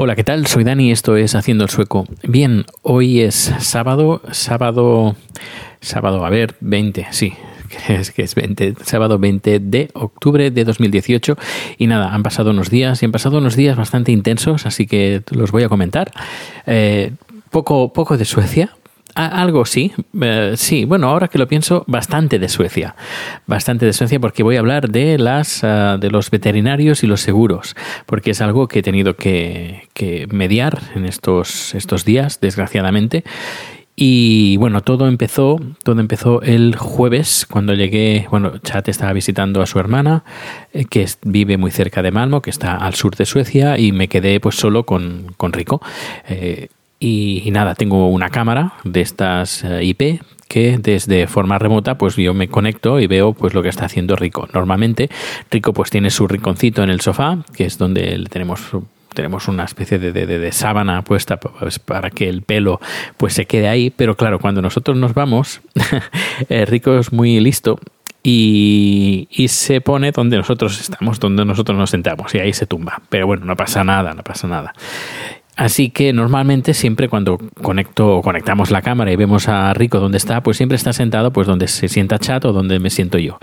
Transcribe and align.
Hola, 0.00 0.14
¿qué 0.16 0.24
tal? 0.24 0.46
Soy 0.46 0.64
Dani, 0.64 0.92
esto 0.92 1.16
es 1.16 1.34
Haciendo 1.34 1.64
el 1.64 1.70
Sueco. 1.70 2.06
Bien, 2.22 2.64
hoy 2.82 3.20
es 3.20 3.52
sábado, 3.58 4.22
sábado, 4.30 5.16
sábado, 5.80 6.24
a 6.24 6.30
ver, 6.30 6.54
20, 6.60 7.08
sí, 7.10 7.34
es 7.88 8.12
que 8.12 8.22
es 8.22 8.34
20, 8.34 8.76
sábado 8.84 9.18
20 9.18 9.60
de 9.60 9.90
octubre 9.94 10.50
de 10.50 10.64
2018 10.64 11.36
y 11.78 11.86
nada, 11.86 12.14
han 12.14 12.22
pasado 12.22 12.50
unos 12.50 12.70
días 12.70 13.02
y 13.02 13.06
han 13.06 13.12
pasado 13.12 13.38
unos 13.38 13.56
días 13.56 13.76
bastante 13.76 14.12
intensos, 14.12 14.66
así 14.66 14.86
que 14.86 15.22
los 15.32 15.50
voy 15.50 15.64
a 15.64 15.68
comentar. 15.68 16.12
Eh, 16.66 17.12
poco, 17.50 17.92
poco 17.92 18.16
de 18.16 18.24
Suecia, 18.24 18.77
algo 19.26 19.64
sí, 19.64 19.92
eh, 20.20 20.54
sí, 20.56 20.84
bueno, 20.84 21.08
ahora 21.08 21.28
que 21.28 21.38
lo 21.38 21.48
pienso, 21.48 21.84
bastante 21.86 22.38
de 22.38 22.48
Suecia. 22.48 22.94
Bastante 23.46 23.86
de 23.86 23.92
Suecia 23.92 24.20
porque 24.20 24.42
voy 24.42 24.56
a 24.56 24.60
hablar 24.60 24.88
de 24.88 25.18
las 25.18 25.64
ah, 25.64 25.98
de 25.98 26.10
los 26.10 26.30
veterinarios 26.30 27.02
y 27.02 27.06
los 27.06 27.20
seguros, 27.20 27.74
porque 28.06 28.30
es 28.30 28.40
algo 28.40 28.68
que 28.68 28.80
he 28.80 28.82
tenido 28.82 29.16
que, 29.16 29.88
que 29.92 30.26
mediar 30.30 30.80
en 30.94 31.04
estos, 31.04 31.74
estos 31.74 32.04
días, 32.04 32.40
desgraciadamente. 32.40 33.24
Y 34.00 34.56
bueno, 34.58 34.80
todo 34.82 35.08
empezó, 35.08 35.60
todo 35.82 35.98
empezó 35.98 36.40
el 36.42 36.76
jueves 36.76 37.44
cuando 37.50 37.74
llegué, 37.74 38.28
bueno, 38.30 38.58
Chat 38.58 38.88
estaba 38.88 39.12
visitando 39.12 39.60
a 39.60 39.66
su 39.66 39.80
hermana, 39.80 40.22
eh, 40.72 40.84
que 40.84 41.04
vive 41.24 41.56
muy 41.56 41.72
cerca 41.72 42.00
de 42.00 42.12
Malmo, 42.12 42.40
que 42.40 42.50
está 42.50 42.76
al 42.76 42.94
sur 42.94 43.16
de 43.16 43.26
Suecia, 43.26 43.76
y 43.76 43.90
me 43.90 44.06
quedé 44.06 44.38
pues 44.38 44.54
solo 44.54 44.86
con, 44.86 45.34
con 45.36 45.52
Rico. 45.52 45.82
Eh, 46.28 46.68
y, 47.00 47.48
nada, 47.52 47.74
tengo 47.74 48.08
una 48.08 48.30
cámara 48.30 48.72
de 48.84 49.00
estas 49.00 49.62
eh, 49.64 49.84
IP 49.84 50.20
que 50.48 50.78
desde 50.78 51.26
forma 51.26 51.58
remota 51.58 51.98
pues 51.98 52.16
yo 52.16 52.32
me 52.32 52.48
conecto 52.48 52.98
y 53.00 53.06
veo 53.06 53.34
pues 53.34 53.52
lo 53.54 53.62
que 53.62 53.68
está 53.68 53.84
haciendo 53.84 54.16
Rico. 54.16 54.48
Normalmente 54.54 55.10
Rico 55.50 55.72
pues 55.74 55.90
tiene 55.90 56.10
su 56.10 56.26
rinconcito 56.26 56.82
en 56.82 56.88
el 56.90 57.00
sofá, 57.00 57.38
que 57.54 57.66
es 57.66 57.76
donde 57.78 58.24
tenemos 58.30 58.60
tenemos 59.14 59.48
una 59.48 59.64
especie 59.64 59.98
de, 59.98 60.12
de- 60.12 60.26
de- 60.26 60.38
de 60.38 60.52
sábana 60.52 61.02
puesta 61.02 61.38
pues, 61.38 61.78
para 61.78 62.10
que 62.10 62.28
el 62.28 62.42
pelo 62.42 62.80
pues 63.16 63.34
se 63.34 63.46
quede 63.46 63.68
ahí, 63.68 63.90
pero 63.90 64.16
claro, 64.16 64.38
cuando 64.38 64.62
nosotros 64.62 64.96
nos 64.96 65.12
vamos, 65.12 65.60
eh, 66.48 66.64
Rico 66.66 66.96
es 66.98 67.12
muy 67.12 67.40
listo 67.40 67.78
y, 68.22 69.26
y 69.30 69.48
se 69.48 69.80
pone 69.80 70.12
donde 70.12 70.36
nosotros 70.36 70.80
estamos, 70.80 71.18
donde 71.20 71.44
nosotros 71.44 71.76
nos 71.76 71.90
sentamos 71.90 72.34
y 72.34 72.38
ahí 72.38 72.52
se 72.52 72.66
tumba. 72.66 73.02
Pero 73.08 73.26
bueno, 73.26 73.44
no 73.44 73.56
pasa 73.56 73.82
nada, 73.84 74.14
no 74.14 74.22
pasa 74.22 74.46
nada. 74.48 74.72
Así 75.58 75.90
que 75.90 76.12
normalmente 76.12 76.72
siempre 76.72 77.08
cuando 77.08 77.36
conecto 77.62 78.20
conectamos 78.22 78.70
la 78.70 78.80
cámara 78.80 79.10
y 79.10 79.16
vemos 79.16 79.48
a 79.48 79.74
Rico 79.74 79.98
donde 79.98 80.16
está, 80.16 80.40
pues 80.40 80.56
siempre 80.56 80.76
está 80.76 80.92
sentado 80.92 81.32
pues 81.32 81.48
donde 81.48 81.66
se 81.66 81.88
sienta 81.88 82.20
Chat 82.20 82.44
o 82.44 82.52
donde 82.52 82.78
me 82.78 82.90
siento 82.90 83.18
yo. 83.18 83.40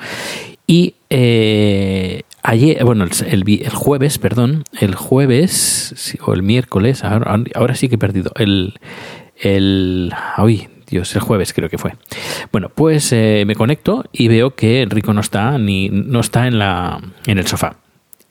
Y 0.65 0.95
eh, 1.09 2.23
ayer, 2.41 2.85
bueno, 2.85 3.03
el, 3.03 3.43
el 3.49 3.69
jueves, 3.69 4.17
perdón, 4.17 4.63
el 4.79 4.95
jueves 4.95 6.15
o 6.25 6.33
el 6.33 6.41
miércoles, 6.41 7.03
ahora, 7.03 7.37
ahora 7.53 7.75
sí 7.75 7.89
que 7.89 7.95
he 7.95 7.99
perdido, 7.99 8.31
el, 8.37 8.75
el, 9.35 10.13
uy, 10.37 10.69
Dios, 10.87 11.13
el 11.15 11.21
jueves 11.21 11.53
creo 11.53 11.67
que 11.67 11.77
fue. 11.77 11.95
Bueno, 12.53 12.69
pues 12.73 13.11
eh, 13.11 13.43
me 13.45 13.55
conecto 13.55 14.05
y 14.13 14.29
veo 14.29 14.55
que 14.55 14.87
Rico 14.89 15.11
no 15.13 15.19
está 15.19 15.57
ni 15.57 15.89
no 15.89 16.21
está 16.21 16.47
en 16.47 16.59
la 16.59 17.01
en 17.25 17.39
el 17.39 17.45
sofá 17.45 17.75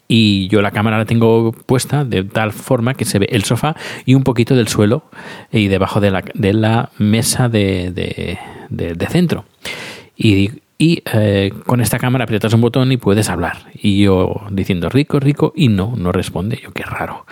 y 0.09 0.49
yo 0.49 0.61
la 0.63 0.71
cámara 0.71 0.99
la 0.99 1.05
tengo 1.05 1.53
puesta 1.53 2.05
de 2.05 2.25
tal 2.25 2.53
forma 2.53 2.95
que 2.95 3.05
se 3.05 3.19
ve 3.19 3.27
el 3.31 3.45
sofá 3.45 3.75
y 4.05 4.15
un 4.15 4.23
poquito 4.23 4.55
del 4.55 4.69
suelo 4.69 5.05
y 5.51 5.69
debajo 5.69 6.01
de 6.01 6.11
la, 6.11 6.23
de 6.35 6.53
la 6.53 6.91
mesa 6.99 7.49
de, 7.49 7.91
de- 7.91 8.39
de- 8.69 9.07
centro. 9.07 9.45
Y, 10.17 10.51
y, 10.79 11.03
eh, 11.13 11.53
con 11.67 11.81
esta 11.81 11.99
cámara 11.99 12.25
aprietas 12.25 12.53
un 12.53 12.61
botón 12.61 12.91
y 12.93 12.97
puedes 12.97 13.29
hablar. 13.31 13.59
Y 13.75 14.03
yo 14.03 14.43
diciendo 14.51 14.89
rico, 14.89 15.21
rico, 15.21 15.53
y 15.57 15.69
no, 15.69 15.95
no 15.97 16.13
responde. 16.13 16.61
Yo 16.63 16.73
qué 16.73 16.83
raro. 16.83 17.27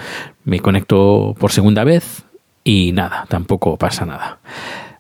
Me 0.45 0.61
conecto 0.61 1.35
por 1.39 1.53
segunda 1.53 1.85
vez 1.85 2.25
y 2.65 2.93
nada, 2.93 3.27
tampoco 3.29 3.77
pasa 3.77 4.07
nada. 4.07 4.39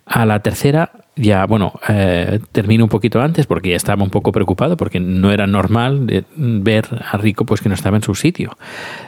A 0.06 0.26
la 0.26 0.40
tercera, 0.40 0.90
ya, 1.16 1.44
bueno, 1.46 1.72
eh, 1.88 2.40
termino 2.52 2.84
un 2.84 2.90
poquito 2.90 3.20
antes 3.20 3.46
porque 3.46 3.70
ya 3.70 3.76
estaba 3.76 4.02
un 4.02 4.10
poco 4.10 4.32
preocupado 4.32 4.76
porque 4.76 4.98
no 4.98 5.30
era 5.30 5.46
normal 5.46 6.06
de- 6.06 6.24
ver 6.36 6.86
a 7.10 7.16
Rico 7.18 7.44
pues 7.44 7.60
que 7.60 7.68
no 7.68 7.74
estaba 7.74 7.96
en 7.96 8.02
su 8.02 8.14
sitio, 8.14 8.56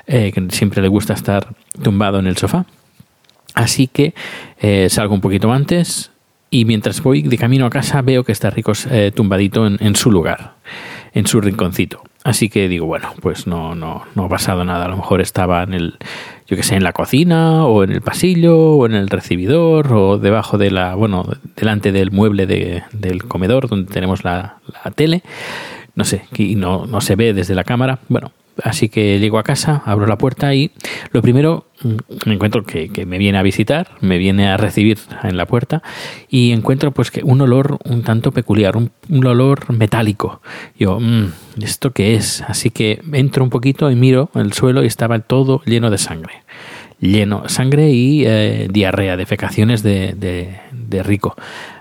eh, 0.06 0.30
que 0.32 0.46
siempre 0.50 0.82
le 0.82 0.88
gusta 0.88 1.14
estar 1.14 1.48
tumbado 1.82 2.18
en 2.18 2.26
el 2.26 2.36
sofá. 2.36 2.66
Así 3.54 3.86
que 3.86 4.14
eh, 4.60 4.88
salgo 4.90 5.14
un 5.14 5.20
poquito 5.20 5.52
antes 5.52 6.10
y 6.50 6.64
mientras 6.66 7.02
voy 7.02 7.22
de 7.22 7.38
camino 7.38 7.66
a 7.66 7.70
casa 7.70 8.02
veo 8.02 8.22
que 8.24 8.32
está 8.32 8.50
Rico 8.50 8.72
eh, 8.90 9.10
tumbadito 9.14 9.66
en, 9.66 9.78
en 9.80 9.96
su 9.96 10.10
lugar, 10.10 10.54
en 11.14 11.26
su 11.26 11.40
rinconcito. 11.40 12.02
Así 12.24 12.48
que 12.48 12.68
digo, 12.68 12.86
bueno, 12.86 13.08
pues 13.20 13.46
no, 13.46 13.74
no, 13.74 14.02
no 14.14 14.24
ha 14.24 14.28
pasado 14.28 14.64
nada. 14.64 14.86
A 14.86 14.88
lo 14.88 14.96
mejor 14.96 15.20
estaba 15.20 15.62
en 15.62 15.74
el, 15.74 15.94
yo 16.46 16.56
que 16.56 16.62
sé, 16.62 16.74
en 16.74 16.82
la 16.82 16.92
cocina, 16.92 17.64
o 17.66 17.84
en 17.84 17.92
el 17.92 18.00
pasillo, 18.00 18.56
o 18.58 18.86
en 18.86 18.94
el 18.94 19.08
recibidor, 19.08 19.92
o 19.92 20.18
debajo 20.18 20.56
de 20.58 20.70
la, 20.70 20.94
bueno, 20.94 21.26
delante 21.56 21.92
del 21.92 22.10
mueble 22.10 22.46
de- 22.46 22.82
del 22.92 23.24
comedor 23.24 23.68
donde 23.68 23.92
tenemos 23.92 24.24
la, 24.24 24.56
la 24.84 24.90
tele. 24.90 25.22
No 25.94 26.04
sé, 26.04 26.24
y 26.36 26.56
no, 26.56 26.86
no 26.86 27.00
se 27.00 27.14
ve 27.14 27.32
desde 27.34 27.54
la 27.54 27.62
cámara. 27.64 27.98
Bueno, 28.08 28.32
Así 28.62 28.88
que 28.88 29.18
llego 29.18 29.38
a 29.38 29.42
casa, 29.42 29.82
abro 29.84 30.06
la 30.06 30.16
puerta 30.16 30.54
y 30.54 30.70
lo 31.12 31.22
primero 31.22 31.66
mm, 31.82 32.30
encuentro 32.30 32.64
que, 32.64 32.88
que 32.88 33.04
me 33.04 33.18
viene 33.18 33.38
a 33.38 33.42
visitar, 33.42 33.90
me 34.00 34.18
viene 34.18 34.48
a 34.48 34.56
recibir 34.56 34.98
en 35.22 35.36
la 35.36 35.46
puerta 35.46 35.82
y 36.28 36.52
encuentro 36.52 36.92
pues 36.92 37.10
que 37.10 37.22
un 37.24 37.40
olor 37.40 37.78
un 37.84 38.02
tanto 38.02 38.32
peculiar, 38.32 38.76
un, 38.76 38.90
olor 39.26 39.72
metálico. 39.72 40.40
Yo, 40.78 41.00
"Mm, 41.00 41.32
¿esto 41.62 41.90
qué 41.90 42.14
es? 42.14 42.42
Así 42.42 42.70
que 42.70 43.00
entro 43.12 43.42
un 43.42 43.50
poquito 43.50 43.90
y 43.90 43.96
miro 43.96 44.30
el 44.34 44.52
suelo 44.52 44.84
y 44.84 44.86
estaba 44.86 45.18
todo 45.18 45.62
lleno 45.66 45.90
de 45.90 45.98
sangre. 45.98 46.34
Lleno, 47.00 47.48
sangre 47.48 47.90
y 47.90 48.24
eh, 48.24 48.68
diarrea, 48.70 49.16
defecaciones 49.16 49.82
de, 49.82 50.14
de, 50.14 50.56
de 50.72 51.02
rico. 51.02 51.36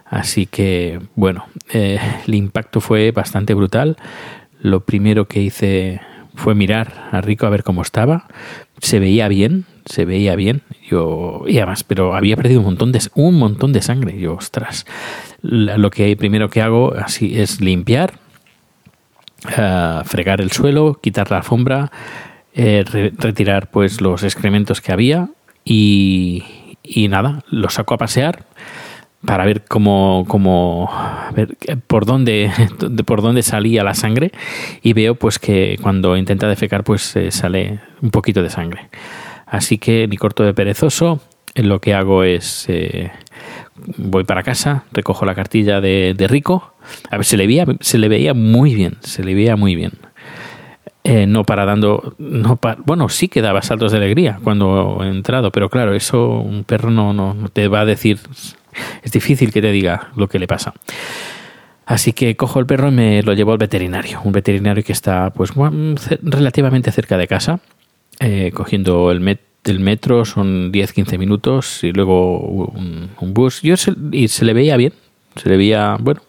Así 0.06 0.46
que, 0.46 1.00
bueno, 1.16 1.46
eh, 1.72 2.00
el 2.28 2.36
impacto 2.36 2.82
fue 2.82 3.12
bastante 3.12 3.54
brutal. 3.54 3.98
Lo 4.62 4.82
primero 4.82 5.28
que 5.28 5.42
hice 5.42 6.02
fue 6.36 6.56
mirar 6.56 7.10
a 7.12 7.22
Rico 7.22 7.46
a 7.46 7.50
ver 7.50 7.64
cómo 7.64 7.82
estaba. 7.82 8.28
Se 8.80 9.00
veía 9.00 9.28
bien, 9.28 9.66
se 9.86 10.06
veía 10.06 10.36
bien. 10.36 10.62
Yo, 10.90 11.44
y 11.48 11.58
además, 11.58 11.84
pero 11.84 12.16
había 12.16 12.36
perdido 12.36 12.60
un 12.60 12.66
montón 12.66 12.92
de, 12.92 13.00
un 13.16 13.38
montón 13.38 13.72
de 13.74 13.82
sangre. 13.82 14.20
Yo, 14.20 14.36
ostras. 14.36 14.86
Lo 15.42 15.90
que 15.90 16.16
primero 16.18 16.50
que 16.50 16.62
hago 16.62 16.94
así 16.96 17.40
es 17.40 17.62
limpiar, 17.62 18.14
eh, 19.58 20.02
fregar 20.06 20.42
el 20.42 20.52
suelo, 20.52 21.00
quitar 21.02 21.30
la 21.32 21.38
alfombra, 21.38 21.92
eh, 22.54 22.84
re- 22.90 23.14
retirar 23.18 23.70
pues 23.72 24.02
los 24.02 24.24
excrementos 24.24 24.80
que 24.82 24.92
había 24.92 25.30
y, 25.66 26.44
y 26.84 27.08
nada, 27.08 27.44
lo 27.50 27.70
saco 27.70 27.94
a 27.94 27.98
pasear 27.98 28.46
para 29.26 29.46
ver 29.46 29.64
cómo, 29.66 30.26
cómo 30.28 30.90
ver 31.36 31.58
por 31.88 32.06
dónde 32.06 32.52
de 32.80 33.04
por 33.04 33.22
dónde 33.22 33.44
salía 33.44 33.84
la 33.84 33.94
sangre. 33.94 34.32
Y 34.82 34.94
veo 34.94 35.16
pues 35.16 35.40
que 35.40 35.78
cuando 35.82 36.18
intenta 36.18 36.48
defecar 36.48 36.84
pues 36.84 37.16
eh, 37.16 37.32
sale 37.32 37.80
un 38.02 38.12
poquito 38.12 38.42
de 38.44 38.50
sangre. 38.50 38.90
Así 39.46 39.78
que 39.78 40.08
ni 40.08 40.18
corto 40.18 40.44
de 40.44 40.54
perezoso 40.54 41.22
eh, 41.56 41.64
lo 41.64 41.80
que 41.80 41.94
hago 41.94 42.24
es 42.24 42.66
eh, 42.68 43.12
voy 43.98 44.24
para 44.24 44.44
casa 44.44 44.84
recojo 44.92 45.26
la 45.26 45.36
cartilla 45.36 45.82
de, 45.82 46.14
de 46.16 46.28
Rico. 46.28 46.74
A 47.10 47.18
ver 47.18 47.26
se 47.26 47.38
le 47.38 47.48
veía 47.48 47.66
se 47.80 47.98
le 47.98 48.10
veía 48.10 48.34
muy 48.34 48.76
bien 48.76 48.98
se 49.02 49.24
le 49.24 49.34
veía 49.36 49.56
muy 49.56 49.76
bien 49.76 49.94
eh, 51.04 51.26
no 51.28 51.44
para 51.44 51.66
dando 51.66 52.16
no 52.18 52.56
pa- 52.56 52.78
bueno 52.86 53.10
sí 53.10 53.28
que 53.28 53.42
daba 53.42 53.62
saltos 53.62 53.92
de 53.92 53.98
alegría 53.98 54.40
cuando 54.44 55.00
he 55.04 55.08
entrado 55.10 55.52
pero 55.52 55.70
claro 55.70 55.94
eso 55.94 56.40
un 56.40 56.64
perro 56.64 56.92
no, 56.92 57.14
no, 57.14 57.36
te 57.50 57.68
va 57.68 57.82
a 57.82 57.86
decir 57.86 58.20
es 59.04 59.12
difícil 59.12 59.52
que 59.52 59.62
te 59.62 59.72
diga 59.72 60.10
lo 60.16 60.28
que 60.28 60.40
le 60.40 60.48
pasa. 60.48 60.74
Así 61.86 62.14
que 62.14 62.36
cojo 62.38 62.60
el 62.60 62.66
perro 62.66 62.88
y 62.88 62.92
me 62.92 63.22
lo 63.24 63.34
llevo 63.34 63.52
al 63.52 63.58
veterinario 63.58 64.22
un 64.24 64.32
veterinario 64.32 64.84
que 64.84 64.94
está 64.94 65.30
pues 65.32 65.52
ce- 65.52 66.20
relativamente 66.24 66.92
cerca 66.92 67.18
de 67.18 67.28
casa 67.28 67.60
eh, 68.20 68.52
cogiendo 68.54 69.12
el, 69.12 69.20
met- 69.22 69.40
el 69.66 69.80
metro 69.82 70.24
son 70.26 70.72
10-15 70.72 71.18
minutos 71.20 71.84
y 71.84 71.92
luego 71.92 72.40
un, 72.40 73.10
un 73.20 73.34
bus. 73.34 73.62
Yo 73.62 73.76
se, 73.78 73.94
y 74.12 74.28
se 74.30 74.46
le 74.46 74.54
veía 74.54 74.78
bien 74.78 74.94
se 75.36 75.50
le 75.50 75.58
veía 75.58 75.98
bueno 76.00 76.22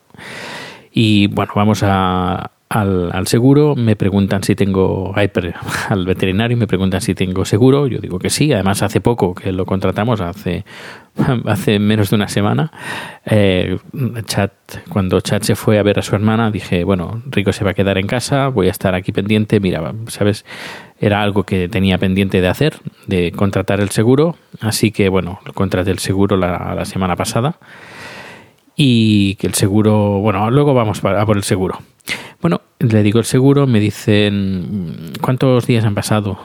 y 0.92 1.28
bueno, 1.28 1.52
vamos 1.54 1.80
a, 1.82 2.50
al, 2.74 3.10
al 3.12 3.28
seguro, 3.28 3.76
me 3.76 3.94
preguntan 3.94 4.42
si 4.42 4.56
tengo, 4.56 5.14
al 5.88 6.04
veterinario 6.04 6.56
me 6.56 6.66
preguntan 6.66 7.00
si 7.00 7.14
tengo 7.14 7.44
seguro, 7.44 7.86
yo 7.86 8.00
digo 8.00 8.18
que 8.18 8.30
sí, 8.30 8.52
además 8.52 8.82
hace 8.82 9.00
poco 9.00 9.32
que 9.32 9.52
lo 9.52 9.64
contratamos, 9.64 10.20
hace, 10.20 10.64
hace 11.46 11.78
menos 11.78 12.10
de 12.10 12.16
una 12.16 12.26
semana, 12.26 12.72
Eh, 13.26 13.78
Chat, 14.26 14.52
cuando 14.88 15.20
Chat 15.20 15.44
se 15.44 15.54
fue 15.54 15.78
a 15.78 15.84
ver 15.84 16.00
a 16.00 16.02
su 16.02 16.16
hermana, 16.16 16.50
dije, 16.50 16.82
bueno, 16.82 17.22
Rico 17.30 17.52
se 17.52 17.62
va 17.62 17.70
a 17.70 17.74
quedar 17.74 17.96
en 17.96 18.08
casa, 18.08 18.48
voy 18.48 18.66
a 18.66 18.72
estar 18.72 18.96
aquí 18.96 19.12
pendiente, 19.12 19.60
mira, 19.60 19.94
¿sabes? 20.08 20.44
Era 20.98 21.22
algo 21.22 21.44
que 21.44 21.68
tenía 21.68 21.96
pendiente 21.98 22.40
de 22.40 22.48
hacer, 22.48 22.74
de 23.06 23.30
contratar 23.30 23.78
el 23.78 23.90
seguro, 23.90 24.36
así 24.60 24.90
que 24.90 25.08
bueno, 25.08 25.38
contraté 25.54 25.92
el 25.92 26.00
seguro 26.00 26.36
la, 26.36 26.74
la 26.74 26.84
semana 26.84 27.14
pasada. 27.14 27.56
Y 28.76 29.36
que 29.36 29.46
el 29.46 29.54
seguro, 29.54 30.18
bueno, 30.18 30.50
luego 30.50 30.74
vamos 30.74 31.04
a 31.04 31.24
por 31.24 31.36
el 31.36 31.44
seguro. 31.44 31.78
Bueno, 32.40 32.60
le 32.78 33.02
digo 33.02 33.18
el 33.18 33.24
seguro, 33.24 33.66
me 33.66 33.80
dicen, 33.80 35.12
¿cuántos 35.20 35.66
días 35.66 35.84
han 35.84 35.94
pasado? 35.94 36.38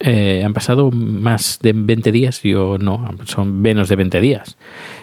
Eh, 0.00 0.42
han 0.44 0.54
pasado 0.54 0.90
más 0.90 1.58
de 1.62 1.72
20 1.74 2.12
días, 2.12 2.42
yo 2.42 2.78
no, 2.78 3.16
son 3.24 3.60
menos 3.60 3.88
de 3.88 3.96
20 3.96 4.20
días. 4.20 4.56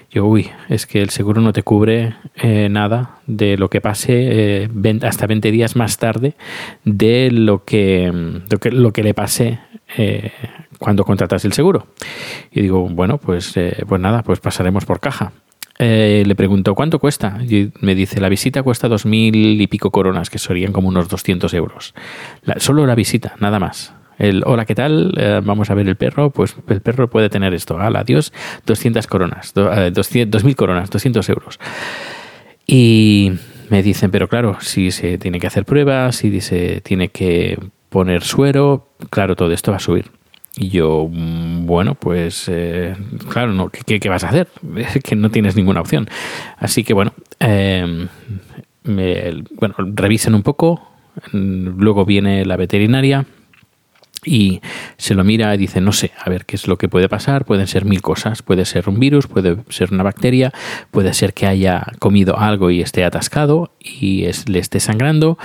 Yo, 0.09 0.25
uy, 0.25 0.49
es 0.69 0.85
que 0.85 1.01
el 1.01 1.09
seguro 1.09 1.41
no 1.41 1.53
te 1.53 1.63
cubre 1.63 2.15
eh, 2.35 2.67
nada 2.69 3.19
de 3.27 3.57
lo 3.57 3.69
que 3.69 3.79
pase 3.79 4.63
eh, 4.63 4.69
hasta 5.03 5.27
20 5.27 5.51
días 5.51 5.75
más 5.75 5.97
tarde 5.97 6.35
de 6.83 7.31
lo 7.31 7.63
que, 7.63 8.11
lo 8.49 8.59
que, 8.59 8.71
lo 8.71 8.91
que 8.91 9.03
le 9.03 9.13
pase 9.13 9.59
cuando 10.79 11.03
contratas 11.03 11.45
el 11.45 11.53
seguro. 11.53 11.87
Y 12.51 12.61
digo, 12.61 12.87
bueno, 12.87 13.17
pues, 13.17 13.53
pues 13.87 14.01
nada, 14.01 14.23
pues 14.23 14.39
pasaremos 14.39 14.85
por 14.85 14.99
caja. 14.99 15.33
Le 15.85 16.35
pregunto, 16.35 16.75
¿cuánto 16.75 16.99
cuesta? 16.99 17.39
Y 17.47 17.71
me 17.81 17.95
dice, 17.95 18.21
la 18.21 18.29
visita 18.29 18.63
cuesta 18.63 18.87
dos 18.87 19.05
mil 19.05 19.59
y 19.59 19.67
pico 19.67 19.91
coronas, 19.91 20.29
que 20.29 20.39
serían 20.39 20.71
como 20.73 20.87
unos 20.87 21.09
200 21.09 21.53
euros. 21.53 21.93
solo 22.57 22.85
la 22.85 22.95
visita, 22.95 23.35
nada 23.39 23.59
más 23.59 23.93
el 24.21 24.43
hola, 24.45 24.65
¿qué 24.65 24.75
tal? 24.75 25.13
Eh, 25.17 25.41
vamos 25.43 25.71
a 25.71 25.73
ver 25.73 25.87
el 25.87 25.95
perro. 25.95 26.29
Pues 26.29 26.55
el 26.67 26.81
perro 26.81 27.09
puede 27.09 27.29
tener 27.29 27.55
esto. 27.55 27.79
Al 27.79 27.95
adiós, 27.95 28.31
200 28.67 29.07
coronas, 29.07 29.53
200, 29.53 30.29
2000 30.29 30.55
coronas, 30.55 30.89
200 30.91 31.27
euros. 31.29 31.59
Y 32.67 33.31
me 33.69 33.81
dicen, 33.81 34.11
pero 34.11 34.27
claro, 34.27 34.57
si 34.61 34.91
se 34.91 35.17
tiene 35.17 35.39
que 35.39 35.47
hacer 35.47 35.65
pruebas, 35.65 36.17
si 36.17 36.39
se 36.41 36.81
tiene 36.81 37.09
que 37.09 37.57
poner 37.89 38.23
suero, 38.23 38.89
claro, 39.09 39.35
todo 39.35 39.51
esto 39.51 39.71
va 39.71 39.77
a 39.77 39.79
subir. 39.81 40.11
Y 40.57 40.69
yo, 40.69 41.07
mm, 41.09 41.65
bueno, 41.65 41.95
pues 41.95 42.45
eh, 42.47 42.95
claro, 43.29 43.53
no, 43.53 43.69
¿qué, 43.69 44.09
vas 44.09 44.23
a 44.23 44.29
hacer? 44.29 44.47
que 45.03 45.15
no 45.15 45.29
tienes 45.29 45.55
ninguna 45.55 45.81
opción. 45.81 46.09
Así 46.57 46.83
que 46.83 46.93
bueno, 46.93 47.13
eh, 47.39 48.07
bueno, 48.83 49.75
revisen 49.77 50.35
un 50.35 50.43
poco, 50.43 50.89
luego 51.31 52.05
viene 52.05 52.45
la 52.45 52.57
veterinaria, 52.57 53.25
y 54.23 54.61
se 54.97 55.15
lo 55.15 55.23
mira 55.23 55.53
y 55.55 55.57
dice, 55.57 55.81
no 55.81 55.91
sé, 55.91 56.11
a 56.23 56.29
ver 56.29 56.45
qué 56.45 56.55
es 56.55 56.67
lo 56.67 56.77
que 56.77 56.87
puede 56.87 57.09
pasar, 57.09 57.45
pueden 57.45 57.67
ser 57.67 57.85
mil 57.85 58.01
cosas, 58.01 58.41
puede 58.41 58.65
ser 58.65 58.87
un 58.87 58.99
virus, 58.99 59.27
puede 59.27 59.57
ser 59.69 59.91
una 59.91 60.03
bacteria, 60.03 60.51
puede 60.91 61.13
ser 61.13 61.33
que 61.33 61.47
haya 61.47 61.87
comido 61.99 62.37
algo 62.37 62.69
y 62.69 62.81
esté 62.81 63.03
atascado 63.03 63.71
y 63.79 64.27
le 64.47 64.59
esté 64.59 64.79
sangrando, 64.79 65.37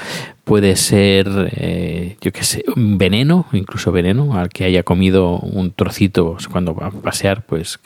puede 0.45 0.77
ser, 0.77 1.51
eh, 1.57 2.17
yo 2.21 2.33
qué 2.33 2.45
sé, 2.45 2.65
un 2.75 2.99
veneno, 2.99 3.47
incluso 3.53 3.93
veneno, 3.93 4.39
al 4.39 4.51
que 4.51 4.65
haya 4.65 4.83
comido 4.83 5.39
un 5.39 5.73
trocito 5.73 6.37
cuando 6.51 6.75
va 6.75 6.89
a 6.89 6.91
pasear, 6.91 7.45
pues 7.47 7.81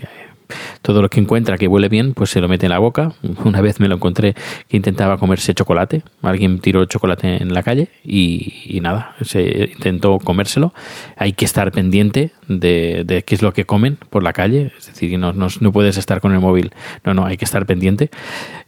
todo 0.82 1.02
lo 1.02 1.08
que 1.08 1.20
encuentra 1.20 1.58
que 1.58 1.68
huele 1.68 1.88
bien, 1.88 2.14
pues 2.14 2.30
se 2.30 2.40
lo 2.40 2.48
mete 2.48 2.66
en 2.66 2.70
la 2.70 2.78
boca. 2.78 3.12
Una 3.44 3.60
vez 3.60 3.80
me 3.80 3.88
lo 3.88 3.96
encontré 3.96 4.34
que 4.68 4.76
intentaba 4.76 5.18
comerse 5.18 5.54
chocolate. 5.54 6.02
Alguien 6.22 6.58
tiró 6.60 6.84
chocolate 6.84 7.42
en 7.42 7.52
la 7.54 7.62
calle 7.62 7.88
y, 8.04 8.78
nada, 8.82 9.14
se 9.22 9.70
intentó 9.74 10.18
comérselo. 10.18 10.72
Hay 11.16 11.32
que 11.32 11.44
estar 11.44 11.72
pendiente 11.72 12.32
de, 12.48 13.24
qué 13.26 13.34
es 13.34 13.42
lo 13.42 13.52
que 13.52 13.64
comen 13.64 13.98
por 14.10 14.22
la 14.22 14.32
calle. 14.32 14.72
Es 14.78 14.86
decir, 14.86 15.18
no, 15.18 15.32
no, 15.32 15.72
puedes 15.72 15.96
estar 15.96 16.20
con 16.20 16.32
el 16.32 16.40
móvil. 16.40 16.72
No, 17.04 17.14
no, 17.14 17.26
hay 17.26 17.36
que 17.36 17.44
estar 17.44 17.66
pendiente. 17.66 18.10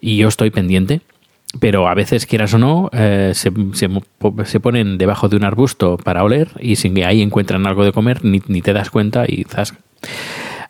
Y 0.00 0.16
yo 0.16 0.28
estoy 0.28 0.50
pendiente 0.50 1.00
pero 1.60 1.86
a 1.86 1.94
veces, 1.94 2.24
quieras 2.24 2.54
o 2.54 2.58
no, 2.58 2.88
eh, 2.94 3.32
se, 3.34 3.52
se, 3.74 4.60
ponen 4.60 4.96
debajo 4.96 5.28
de 5.28 5.36
un 5.36 5.44
arbusto 5.44 5.98
para 5.98 6.24
oler 6.24 6.48
y 6.58 6.76
si 6.76 7.02
ahí 7.02 7.20
encuentran 7.20 7.66
algo 7.66 7.84
de 7.84 7.92
comer, 7.92 8.24
ni, 8.24 8.40
ni 8.46 8.62
te 8.62 8.72
das 8.72 8.88
cuenta 8.88 9.26
y 9.28 9.44
zas, 9.44 9.74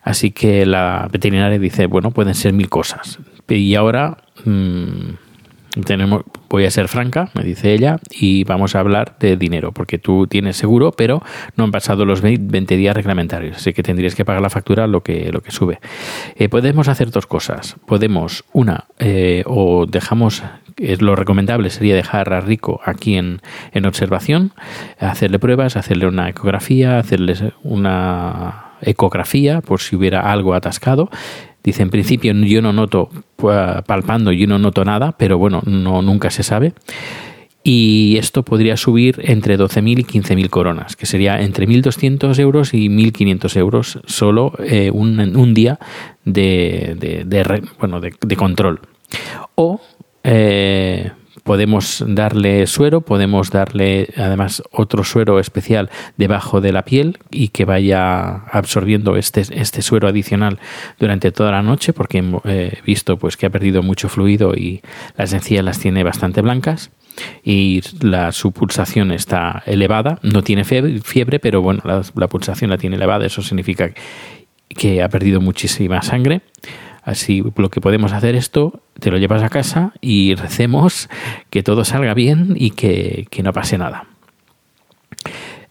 Así 0.03 0.31
que 0.31 0.65
la 0.65 1.07
veterinaria 1.11 1.57
dice, 1.57 1.87
bueno, 1.87 2.11
pueden 2.11 2.35
ser 2.35 2.53
mil 2.53 2.69
cosas. 2.69 3.19
Y 3.47 3.75
ahora 3.75 4.17
mm, 4.45 5.81
tenemos, 5.85 6.23
voy 6.49 6.65
a 6.65 6.71
ser 6.71 6.87
franca, 6.87 7.29
me 7.33 7.43
dice 7.43 7.73
ella, 7.73 7.99
y 8.11 8.43
vamos 8.43 8.75
a 8.75 8.79
hablar 8.79 9.15
de 9.19 9.37
dinero, 9.37 9.71
porque 9.71 9.97
tú 9.97 10.27
tienes 10.27 10.57
seguro, 10.57 10.91
pero 10.91 11.23
no 11.55 11.63
han 11.63 11.71
pasado 11.71 12.05
los 12.05 12.21
20 12.21 12.77
días 12.77 12.95
reglamentarios, 12.95 13.57
así 13.57 13.73
que 13.73 13.81
tendrías 13.81 14.15
que 14.15 14.25
pagar 14.25 14.41
la 14.41 14.49
factura 14.49 14.87
lo 14.87 15.01
que, 15.01 15.31
lo 15.31 15.41
que 15.41 15.51
sube. 15.51 15.79
Eh, 16.35 16.49
podemos 16.49 16.87
hacer 16.87 17.09
dos 17.09 17.25
cosas. 17.25 17.75
Podemos, 17.85 18.43
una, 18.53 18.85
eh, 18.99 19.43
o 19.45 19.85
dejamos 19.85 20.43
lo 20.99 21.15
recomendable 21.15 21.69
sería 21.69 21.95
dejar 21.95 22.33
a 22.33 22.41
Rico 22.41 22.81
aquí 22.83 23.15
en, 23.15 23.41
en 23.73 23.85
observación, 23.85 24.53
hacerle 24.99 25.37
pruebas, 25.37 25.77
hacerle 25.77 26.07
una 26.07 26.29
ecografía, 26.29 26.97
hacerle 26.97 27.35
una 27.63 28.62
ecografía 28.85 29.61
por 29.61 29.81
si 29.81 29.95
hubiera 29.95 30.31
algo 30.31 30.53
atascado. 30.53 31.09
Dice, 31.63 31.81
en 31.81 31.89
principio 31.89 32.33
yo 32.33 32.61
no 32.61 32.73
noto, 32.73 33.09
palpando, 33.85 34.31
yo 34.31 34.47
no 34.47 34.59
noto 34.59 34.83
nada, 34.83 35.13
pero 35.17 35.37
bueno, 35.37 35.61
no, 35.65 36.01
nunca 36.01 36.29
se 36.29 36.43
sabe. 36.43 36.73
Y 37.63 38.17
esto 38.17 38.43
podría 38.43 38.75
subir 38.75 39.21
entre 39.23 39.57
12.000 39.57 39.99
y 39.99 40.03
15.000 40.03 40.49
coronas, 40.49 40.97
que 40.97 41.05
sería 41.05 41.39
entre 41.39 41.65
1.200 41.65 42.37
euros 42.39 42.73
y 42.73 42.89
1.500 42.89 43.55
euros 43.55 43.99
solo 44.05 44.51
eh, 44.59 44.91
un, 44.91 45.53
día 45.53 45.79
de 46.25 47.63
bueno, 47.79 48.01
de, 48.01 48.35
control. 48.35 48.81
O 49.55 49.79
eh, 50.25 51.11
podemos 51.43 52.03
darle 52.07 52.65
suero, 52.67 53.01
podemos 53.01 53.51
darle 53.51 54.09
además 54.17 54.63
otro 54.71 55.03
suero 55.03 55.39
especial 55.39 55.89
debajo 56.17 56.61
de 56.61 56.71
la 56.71 56.83
piel 56.83 57.19
y 57.29 57.49
que 57.49 57.65
vaya 57.65 58.45
absorbiendo 58.51 59.17
este, 59.17 59.41
este 59.41 59.81
suero 59.81 60.07
adicional 60.07 60.59
durante 60.99 61.31
toda 61.31 61.51
la 61.51 61.61
noche 61.61 61.93
porque 61.93 62.23
he 62.45 62.81
visto 62.85 63.17
pues 63.17 63.37
que 63.37 63.45
ha 63.45 63.49
perdido 63.49 63.83
mucho 63.83 64.09
fluido 64.09 64.53
y 64.55 64.81
las 65.17 65.33
encías 65.33 65.63
las 65.63 65.79
tiene 65.79 66.03
bastante 66.03 66.41
blancas 66.41 66.91
y 67.43 67.81
la, 68.01 68.31
su 68.31 68.51
pulsación 68.53 69.11
está 69.11 69.61
elevada, 69.67 70.19
no 70.23 70.41
tiene 70.41 70.63
fiebre, 70.63 71.39
pero 71.39 71.61
bueno, 71.61 71.83
la 71.85 72.27
pulsación 72.27 72.71
la 72.71 72.77
tiene 72.77 72.95
elevada, 72.95 73.25
eso 73.25 73.43
significa 73.43 73.91
que 74.69 75.03
ha 75.03 75.09
perdido 75.09 75.39
muchísima 75.39 76.01
sangre 76.01 76.41
Así 77.03 77.43
lo 77.55 77.69
que 77.69 77.81
podemos 77.81 78.13
hacer 78.13 78.35
esto, 78.35 78.81
te 78.99 79.11
lo 79.11 79.17
llevas 79.17 79.43
a 79.43 79.49
casa 79.49 79.93
y 79.99 80.35
recemos 80.35 81.09
que 81.49 81.61
todo 81.61 81.83
salga 81.83 82.13
bien 82.13 82.55
y 82.57 82.71
que, 82.71 83.27
no 83.43 83.51
pase 83.51 83.77
nada. 83.77 84.07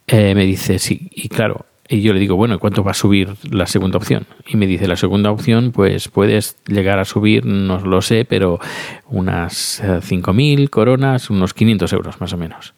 Eh, 0.06 0.34
me 0.34 0.44
dice, 0.44 0.78
sí, 0.78 1.08
y 1.10 1.28
claro, 1.28 1.64
y 1.88 2.02
yo 2.02 2.12
le 2.12 2.20
digo, 2.20 2.36
bueno, 2.36 2.58
¿cuánto 2.58 2.84
va 2.84 2.90
a 2.92 2.94
subir 2.94 3.34
la 3.50 3.66
segunda 3.66 3.98
opción? 3.98 4.26
Y 4.46 4.56
me 4.56 4.66
dice, 4.66 4.86
la 4.86 4.96
segunda 4.96 5.30
opción, 5.30 5.72
pues 5.72 6.08
puedes 6.08 6.56
llegar 6.66 6.98
a 6.98 7.04
subir, 7.04 7.46
no 7.46 7.78
lo 7.80 8.02
sé, 8.02 8.24
pero 8.24 8.60
unas 9.08 9.82
5.000 9.82 10.64
eh, 10.64 10.68
coronas, 10.68 11.30
unos 11.30 11.54
500 11.54 11.92
euros 11.92 12.20
más 12.20 12.32
o 12.32 12.36
menos. 12.36 12.74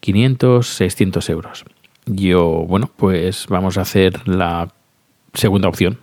500, 0.00 0.66
600 0.66 1.28
euros. 1.30 1.64
Yo, 2.06 2.64
bueno, 2.66 2.90
pues 2.96 3.46
vamos 3.48 3.78
a 3.78 3.82
hacer 3.82 4.26
la 4.26 4.68
segunda 5.34 5.68
opción. 5.68 5.98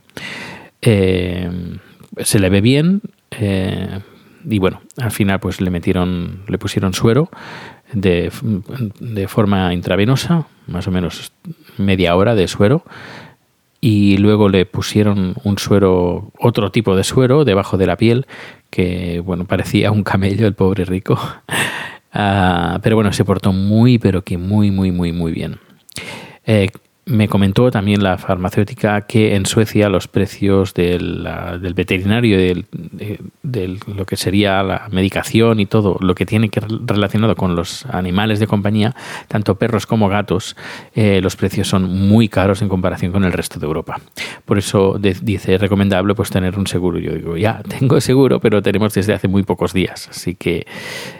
Eh, 0.81 1.50
se 2.24 2.39
le 2.39 2.50
ve 2.50 2.62
bien 2.62 3.01
eh, 3.31 4.00
y 4.48 4.60
bueno, 4.60 4.81
al 4.98 5.12
final 5.12 5.39
pues 5.39 5.62
le 5.62 5.69
metieron, 5.69 6.43
le 6.48 6.57
pusieron 6.57 6.93
suero 6.93 7.29
de, 7.93 8.31
de 9.00 9.27
forma 9.27 9.74
intravenosa, 9.74 10.48
más 10.67 10.88
o 10.88 10.91
menos 10.91 11.31
media 11.77 12.15
hora 12.15 12.36
de 12.36 12.48
suero 12.48 12.84
y 13.81 14.17
luego 14.17 14.50
le 14.50 14.65
pusieron 14.65 15.36
un 15.43 15.57
suero, 15.57 16.31
otro 16.39 16.72
tipo 16.72 16.95
de 16.95 17.03
suero 17.03 17.45
debajo 17.45 17.77
de 17.77 17.88
la 17.88 17.98
piel 17.98 18.25
que 18.69 19.22
bueno, 19.22 19.45
parecía 19.45 19.91
un 19.91 20.03
camello 20.03 20.48
el 20.48 20.53
pobre 20.53 20.86
rico. 20.86 21.19
Ah, 22.17 22.79
pero 22.81 22.95
bueno, 22.95 23.12
se 23.12 23.25
portó 23.25 23.51
muy, 23.51 24.00
pero 24.00 24.22
que 24.22 24.38
muy, 24.38 24.72
muy, 24.72 24.89
muy, 24.89 25.12
muy 25.12 25.34
bien. 25.34 25.60
Eh, 26.45 26.69
me 27.05 27.27
comentó 27.27 27.69
también 27.69 28.01
la 28.01 28.17
farmacéutica 28.17 29.01
que 29.01 29.35
en 29.35 29.45
Suecia 29.45 29.89
los 29.89 30.07
precios 30.07 30.74
del, 30.74 31.27
veterinario, 31.75 32.38
del, 32.38 32.65
de, 33.43 33.77
lo 33.95 34.05
que 34.05 34.17
sería 34.17 34.63
la 34.63 34.88
medicación 34.91 35.59
y 35.59 35.67
todo 35.67 35.97
lo 36.00 36.15
que 36.15 36.25
tiene 36.25 36.50
que 36.50 36.62
relacionado 36.85 37.35
con 37.35 37.55
los 37.55 37.85
animales 37.85 38.39
de 38.39 38.47
compañía, 38.47 38.95
tanto 39.27 39.55
perros 39.55 39.85
como 39.85 40.09
gatos, 40.09 40.55
eh, 40.95 41.21
los 41.21 41.35
precios 41.35 41.67
son 41.67 41.83
muy 41.83 42.27
caros 42.27 42.63
en 42.63 42.69
comparación 42.69 43.12
con 43.12 43.24
el 43.24 43.33
resto 43.33 43.59
de 43.59 43.67
Europa. 43.67 44.00
Por 44.43 44.57
eso 44.57 44.97
dice 45.00 45.55
es 45.55 45.62
recomendable 45.62 46.15
pues 46.15 46.31
tener 46.31 46.57
un 46.57 46.65
seguro. 46.65 46.97
Yo 46.97 47.13
digo, 47.13 47.38
ya, 47.38 47.62
tengo 47.79 48.01
seguro, 48.01 48.39
pero 48.39 48.63
tenemos 48.63 48.93
desde 48.95 49.13
hace 49.13 49.27
muy 49.27 49.43
pocos 49.43 49.74
días. 49.74 50.07
Así 50.09 50.33
que 50.33 50.65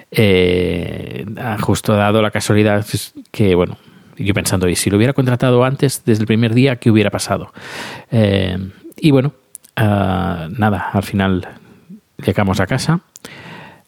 eh, 0.10 1.26
justo 1.62 1.94
dado 1.94 2.24
la 2.24 2.32
casualidad 2.32 2.86
que, 3.32 3.54
bueno, 3.54 3.78
yo 4.18 4.34
pensando, 4.34 4.68
y 4.70 4.76
si 4.76 4.90
lo 4.90 4.98
hubiera 4.98 5.14
contratado 5.14 5.64
antes, 5.64 6.04
desde 6.06 6.24
el 6.24 6.28
primer 6.28 6.54
día, 6.54 6.78
¿qué 6.78 6.92
hubiera 6.92 7.10
pasado? 7.10 7.54
Eh, 8.12 8.58
y 8.98 9.12
bueno, 9.12 9.34
ah, 9.76 10.48
nada, 10.58 10.90
al 10.94 11.04
final 11.04 11.48
llegamos 12.24 12.60
a 12.60 12.68
casa. 12.68 13.02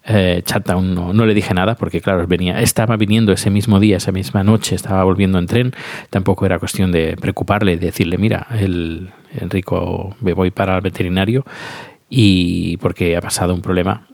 Eh, 0.09 0.41
no, 0.67 1.11
no, 1.13 1.25
le 1.25 1.33
dije 1.33 1.53
nada 1.53 1.75
porque, 1.75 1.99
claro, 1.99 2.25
venía, 2.27 2.61
estaba 2.61 2.95
viniendo 2.95 3.33
ese 3.33 3.49
mismo 3.49 3.79
día, 3.79 3.97
esa 3.97 4.13
misma 4.13 4.41
noche, 4.41 4.75
estaba 4.75 5.03
volviendo 5.03 5.37
en 5.37 5.47
tren. 5.47 5.73
Tampoco 6.09 6.45
era 6.45 6.59
cuestión 6.59 6.91
de 6.91 7.17
preocuparle 7.19 7.73
y 7.73 7.77
decirle, 7.77 8.17
mira, 8.17 8.47
el 8.57 9.09
Enrico, 9.37 10.15
me 10.21 10.33
voy 10.33 10.51
para 10.51 10.75
el 10.75 10.81
veterinario 10.81 11.45
y 12.09 12.77
porque 12.77 13.17
ha 13.17 13.21
pasado 13.21 13.53
un 13.53 13.61
problema 13.61 14.07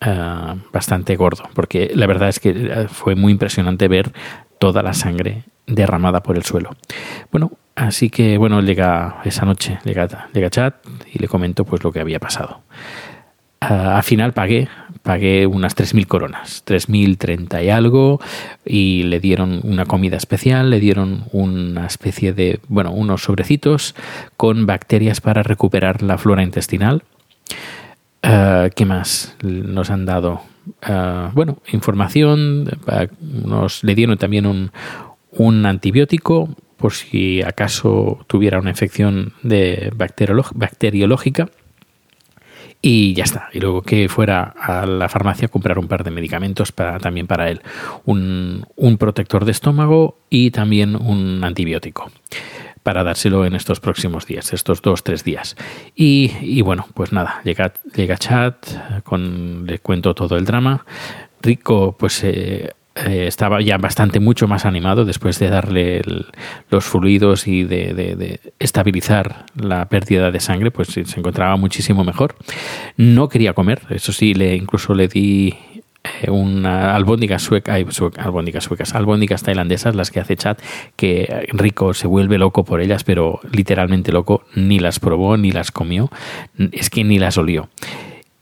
eh, 0.00 0.54
bastante 0.72 1.16
gordo, 1.16 1.48
porque 1.54 1.92
la 1.94 2.06
verdad 2.06 2.28
es 2.28 2.40
que 2.40 2.50
eh, 2.50 2.88
fue 2.88 3.14
muy 3.14 3.32
impresionante 3.32 3.86
ver 3.88 4.12
toda 4.58 4.82
la 4.82 4.94
sangre 4.94 5.44
derramada 5.66 6.22
por 6.22 6.36
el 6.36 6.44
suelo. 6.44 6.70
Bueno, 7.30 7.52
así 7.74 8.10
que 8.10 8.38
bueno, 8.38 8.60
llega 8.60 9.20
esa 9.24 9.44
noche, 9.44 9.78
llega, 9.84 10.28
llega 10.32 10.50
chat 10.50 10.74
y 11.12 11.18
le 11.18 11.28
comento 11.28 11.64
pues 11.64 11.82
lo 11.84 11.92
que 11.92 12.00
había 12.00 12.20
pasado. 12.20 12.62
al 13.60 14.02
final 14.02 14.32
pagué, 14.32 14.68
pagué 15.02 15.46
unas 15.46 15.76
3.000 15.76 16.06
coronas, 16.06 16.64
3.030 16.66 17.64
y 17.64 17.70
algo, 17.70 18.20
y 18.64 19.04
le 19.04 19.20
dieron 19.20 19.60
una 19.62 19.86
comida 19.86 20.16
especial, 20.16 20.70
le 20.70 20.80
dieron 20.80 21.24
una 21.32 21.86
especie 21.86 22.32
de, 22.32 22.60
bueno, 22.68 22.90
unos 22.92 23.22
sobrecitos 23.22 23.94
con 24.36 24.66
bacterias 24.66 25.20
para 25.20 25.42
recuperar 25.42 26.02
la 26.02 26.18
flora 26.18 26.42
intestinal. 26.42 27.02
Uh, 28.22 28.70
¿Qué 28.74 28.86
más 28.86 29.36
nos 29.42 29.90
han 29.90 30.06
dado? 30.06 30.40
Uh, 30.88 31.30
bueno, 31.34 31.58
información, 31.72 32.70
uh, 32.86 33.46
nos 33.46 33.84
le 33.84 33.94
dieron 33.94 34.16
también 34.16 34.46
un, 34.46 34.70
un, 35.36 35.66
antibiótico 35.66 36.48
por 36.76 36.92
si 36.92 37.42
acaso 37.42 38.24
tuviera 38.26 38.58
una 38.58 38.70
infección 38.70 39.32
bacteriológica 39.42 41.48
y 42.82 43.14
ya 43.14 43.24
está. 43.24 43.48
Y 43.52 43.60
luego 43.60 43.80
que 43.80 44.10
fuera 44.10 44.54
a 44.60 44.84
la 44.84 45.08
farmacia 45.08 45.46
a 45.46 45.48
comprar 45.48 45.78
un 45.78 45.88
par 45.88 46.04
de 46.04 46.10
medicamentos 46.10 46.72
para, 46.72 46.98
también 46.98 47.26
para 47.26 47.48
él. 47.48 47.62
Un, 48.04 48.66
un 48.76 48.98
protector 48.98 49.46
de 49.46 49.52
estómago 49.52 50.18
y 50.28 50.50
también 50.50 50.94
un 50.94 51.42
antibiótico 51.42 52.10
para 52.84 53.02
dárselo 53.02 53.46
en 53.46 53.54
estos 53.54 53.80
próximos 53.80 54.26
días, 54.26 54.52
estos 54.52 54.82
dos, 54.82 55.02
tres 55.02 55.24
días. 55.24 55.56
Y, 55.96 56.60
bueno, 56.60 56.86
pues 56.92 57.12
nada, 57.12 57.40
llega, 57.42 57.72
llega 57.96 58.18
chat, 58.18 59.02
con, 59.02 59.66
le 59.66 59.78
cuento 59.78 60.14
todo 60.14 60.36
el 60.36 60.44
drama. 60.44 60.84
Rico, 61.40 61.96
pues 61.98 62.22
eh, 62.22 62.72
eh, 62.94 63.26
estaba 63.26 63.60
ya 63.60 63.76
bastante 63.76 64.20
mucho 64.20 64.46
más 64.46 64.64
animado 64.64 65.04
después 65.04 65.38
de 65.40 65.48
darle 65.48 66.02
los 66.70 66.84
fluidos 66.84 67.48
y 67.48 67.64
de, 67.64 68.38
estabilizar 68.60 69.46
la 69.56 69.88
pérdida 69.88 70.30
de 70.30 70.38
sangre, 70.38 70.70
pues 70.70 70.88
se 70.88 71.18
encontraba 71.18 71.56
muchísimo 71.56 72.04
mejor. 72.04 72.36
No 72.96 73.28
quería 73.28 73.52
comer, 73.52 73.82
eso 73.90 74.12
sí, 74.12 74.34
le 74.34 74.54
incluso 74.54 74.94
le 74.94 75.08
di 75.08 75.54
eh, 76.04 76.30
una 76.30 76.94
albóndiga 76.94 77.40
sueca, 77.40 77.74
albóndigas 77.74 78.62
suecas, 78.62 78.94
albóndigas 78.94 79.42
tailandesas, 79.42 79.96
las 79.96 80.12
que 80.12 80.20
hace 80.20 80.36
chat, 80.36 80.60
que 80.94 81.48
Rico 81.52 81.94
se 81.94 82.06
vuelve 82.06 82.38
loco 82.38 82.64
por 82.64 82.80
ellas, 82.80 83.02
pero 83.02 83.40
literalmente 83.50 84.12
loco, 84.12 84.44
ni 84.54 84.78
las 84.78 85.00
probó, 85.00 85.36
ni 85.36 85.50
las 85.50 85.72
comió, 85.72 86.10
es 86.70 86.90
que 86.90 87.02
ni 87.02 87.18
las 87.18 87.38
olió. 87.38 87.68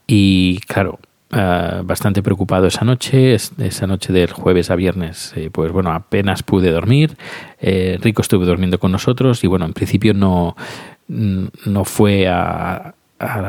Y 0.06 0.59
claro, 0.66 0.99
uh, 1.32 1.82
bastante 1.84 2.22
preocupado 2.22 2.66
esa 2.66 2.84
noche, 2.84 3.34
esa 3.34 3.86
noche 3.86 4.12
del 4.12 4.32
jueves 4.32 4.70
a 4.70 4.76
viernes, 4.76 5.32
eh, 5.36 5.50
pues 5.50 5.72
bueno, 5.72 5.92
apenas 5.92 6.42
pude 6.42 6.70
dormir, 6.70 7.16
eh, 7.60 7.98
Rico 8.00 8.22
estuvo 8.22 8.44
durmiendo 8.44 8.78
con 8.78 8.92
nosotros 8.92 9.42
y 9.44 9.46
bueno, 9.46 9.64
en 9.66 9.72
principio 9.72 10.14
no, 10.14 10.56
no 11.08 11.84
fue 11.84 12.28
a 12.28 12.94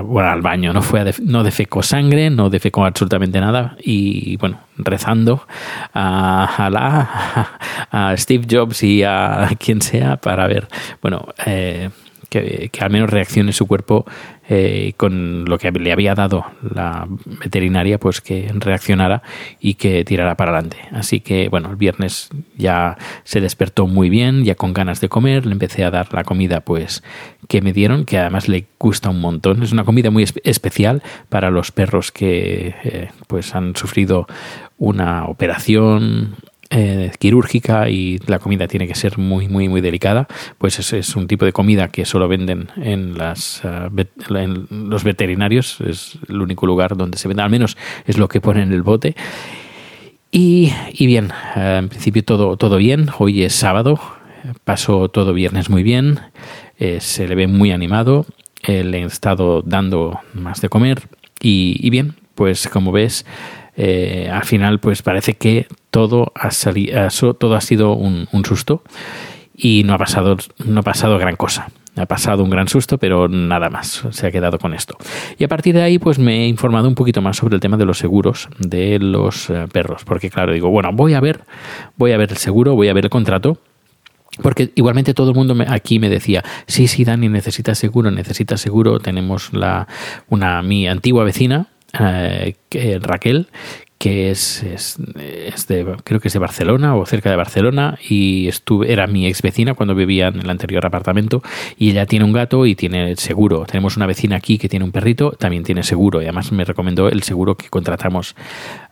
bueno, 0.04 0.30
al 0.30 0.42
baño, 0.42 0.74
no 0.74 0.82
fue 0.82 1.02
a 1.02 1.06
no 1.24 1.44
defecó 1.44 1.82
sangre, 1.82 2.30
no 2.30 2.50
defecó 2.50 2.86
absolutamente 2.86 3.40
nada 3.40 3.76
y 3.82 4.38
bueno, 4.38 4.60
rezando 4.78 5.48
a, 5.94 6.70
la, 6.72 7.58
a 7.92 8.18
Steve 8.18 8.46
Jobs 8.50 8.84
y 8.84 9.04
a 9.04 9.50
quien 9.60 9.82
sea 9.82 10.18
para 10.18 10.48
ver, 10.48 10.68
bueno, 11.02 11.28
eh, 11.46 11.90
que, 12.30 12.70
al 12.80 12.90
menos 12.90 13.10
reaccione 13.10 13.52
su 13.52 13.68
cuerpo 13.68 14.06
eh, 14.50 14.94
con 14.98 15.46
lo 15.46 15.58
que 15.58 15.72
le 15.72 15.92
había 15.92 16.16
dado 16.16 16.46
la 16.62 17.08
veterinaria, 17.44 17.98
pues 17.98 18.20
que 18.20 18.52
reaccionara 18.54 19.24
y 19.60 19.76
que 19.76 20.04
tirara 20.04 20.36
para 20.36 20.52
adelante. 20.52 20.78
Así 20.92 21.22
que, 21.22 21.48
bueno, 21.50 21.70
el 21.70 21.78
viernes 21.78 22.30
ya 22.58 22.98
se 23.24 23.40
despertó 23.40 23.88
muy 23.88 24.10
bien, 24.10 24.44
ya 24.44 24.56
con 24.56 24.74
ganas 24.74 25.00
de 25.00 25.10
comer, 25.10 25.46
le 25.46 25.54
empecé 25.54 25.84
a 25.86 25.92
dar 25.92 26.14
la 26.14 26.24
comida, 26.24 26.62
pues, 26.62 27.04
que 27.48 27.62
me 27.62 27.74
dieron, 27.74 28.06
que 28.06 28.18
además 28.18 28.50
le 28.50 28.66
gusta 28.80 29.10
un 29.10 29.22
montón. 29.22 29.64
Es 29.64 29.72
una 29.72 29.86
comida 29.86 30.12
muy 30.12 30.26
especial 30.44 31.02
para 31.30 31.50
los 31.50 31.72
perros 31.72 32.12
que, 32.12 32.76
eh, 32.84 33.10
pues, 33.28 33.56
han 33.56 33.76
sufrido 33.76 34.28
una 34.78 35.26
operación 35.26 36.36
eh, 36.76 37.12
quirúrgica 37.20 37.88
y 37.88 38.18
la 38.26 38.40
comida 38.40 38.68
tiene 38.68 38.88
que 38.88 38.96
ser 38.96 39.20
muy, 39.20 39.48
muy, 39.48 39.70
muy 39.70 39.80
delicada, 39.80 40.28
pues 40.58 40.92
es, 40.92 41.16
un 41.16 41.28
tipo 41.28 41.46
de 41.46 41.54
comida 41.54 41.88
que 41.90 42.04
solo 42.04 42.28
venden 42.28 42.70
en, 42.78 43.16
las, 43.16 43.62
uh, 43.64 43.90
los 44.72 45.04
veterinarios, 45.04 45.80
es 45.82 46.18
el 46.28 46.42
único 46.42 46.66
lugar 46.66 46.98
donde 46.98 47.20
se 47.20 47.28
vende, 47.28 47.44
al 47.44 47.52
menos 47.52 47.78
es 48.08 48.18
lo 48.18 48.28
que 48.28 48.42
pone 48.42 48.64
en 48.64 48.74
el 48.74 48.82
bote. 48.82 49.16
Y, 50.32 50.74
y 50.92 51.06
bien, 51.06 51.30
uh, 51.56 51.60
en 51.60 51.90
principio 51.90 52.24
todo, 52.24 52.58
todo 52.58 52.78
bien, 52.78 53.10
hoy 53.20 53.44
es 53.44 53.54
sábado, 53.54 54.00
pasó 54.64 55.10
todo 55.10 55.34
viernes 55.34 55.70
muy 55.70 55.84
bien, 55.84 56.22
eh, 56.80 57.00
se 57.02 57.28
le 57.28 57.36
ve 57.36 57.46
muy 57.46 57.72
animado, 57.72 58.26
eh, 58.64 58.84
le 58.84 59.04
he 59.04 59.06
estado 59.06 59.62
dando 59.62 60.20
más 60.34 60.60
de 60.62 60.70
comer 60.70 61.04
y, 61.40 61.78
y 61.80 61.92
bien, 61.92 62.16
pues 62.34 62.68
como 62.68 62.92
ves, 62.92 63.28
eh, 63.76 64.30
al 64.32 64.44
final 64.44 64.80
pues 64.80 65.02
parece 65.02 65.34
que 65.34 65.68
todo 65.90 66.32
ha, 66.36 66.52
salido, 66.52 67.10
todo 67.36 67.56
ha 67.56 67.62
sido 67.62 67.94
un, 67.94 68.28
susto 68.46 68.84
y 69.56 69.84
no 69.84 69.94
ha, 69.94 69.98
pasado, 69.98 70.38
no 70.66 70.80
ha 70.80 70.84
pasado 70.84 71.18
gran 71.18 71.36
cosa. 71.36 71.70
Ha 71.96 72.08
pasado 72.08 72.44
un 72.44 72.50
gran 72.50 72.68
susto, 72.68 72.98
pero 72.98 73.28
nada 73.28 73.70
más. 73.70 74.04
Se 74.10 74.26
ha 74.26 74.32
quedado 74.32 74.58
con 74.58 74.74
esto. 74.74 74.98
Y 75.38 75.44
a 75.44 75.48
partir 75.48 75.76
de 75.76 75.84
ahí, 75.84 76.00
pues 76.00 76.18
me 76.18 76.44
he 76.44 76.48
informado 76.48 76.88
un 76.88 76.96
poquito 76.96 77.22
más 77.22 77.38
sobre 77.38 77.54
el 77.54 77.62
tema 77.62 77.78
de 77.78 77.86
los 77.86 78.00
seguros 78.00 78.50
de 78.58 78.98
los 78.98 79.52
eh, 79.52 79.68
perros. 79.72 80.04
Porque, 80.04 80.32
claro, 80.32 80.54
digo, 80.54 80.70
bueno, 80.72 80.90
voy 80.92 81.14
a 81.14 81.20
ver, 81.20 81.42
voy 81.96 82.12
a 82.12 82.18
ver 82.18 82.32
el 82.32 82.38
seguro, 82.38 82.74
voy 82.74 82.88
a 82.88 82.94
ver 82.94 83.04
el 83.06 83.10
contrato. 83.12 83.60
Porque 84.42 84.72
igualmente 84.74 85.14
todo 85.14 85.30
el 85.30 85.36
mundo 85.36 85.56
aquí 85.68 86.00
me 86.00 86.10
decía, 86.10 86.44
sí, 86.66 86.88
sí, 86.88 87.04
Dani, 87.04 87.30
necesita 87.30 87.76
seguro, 87.76 88.10
necesita 88.10 88.58
seguro. 88.58 89.00
Tenemos 89.00 89.54
la, 89.54 89.88
una, 90.30 90.64
mi 90.64 90.88
antigua 90.88 91.24
vecina, 91.24 91.68
eh, 92.00 93.00
Raquel, 93.02 93.48
que 94.04 94.32
es, 94.32 94.64
es, 94.64 94.98
de, 95.68 95.96
creo 96.04 96.20
que 96.20 96.28
es 96.28 96.34
de 96.34 96.40
Barcelona 96.40 96.94
o 96.96 97.06
cerca 97.06 97.30
de 97.30 97.38
Barcelona 97.38 97.98
y 98.06 98.50
estuve, 98.50 98.92
era 98.92 99.08
mi 99.08 99.28
ex 99.28 99.42
vecina 99.42 99.76
cuando 99.76 99.96
vivía 99.96 100.28
en 100.28 100.42
el 100.42 100.50
anterior 100.50 100.86
apartamento 100.86 101.42
y 101.78 101.92
ella 101.92 102.06
tiene 102.06 102.26
un 102.26 102.34
gato 102.34 102.66
y 102.66 102.76
tiene 102.76 103.16
seguro. 103.16 103.66
Tenemos 103.66 103.96
una 103.96 104.06
vecina 104.06 104.36
aquí 104.36 104.58
que 104.58 104.68
tiene 104.68 104.84
un 104.84 104.92
perrito, 104.92 105.32
también 105.32 105.64
tiene 105.64 105.84
seguro 105.84 106.22
y 106.22 106.26
además 106.26 106.52
me 106.52 106.66
recomendó 106.66 107.08
el 107.08 107.24
seguro 107.24 107.56
que 107.56 107.70
contratamos. 107.70 108.36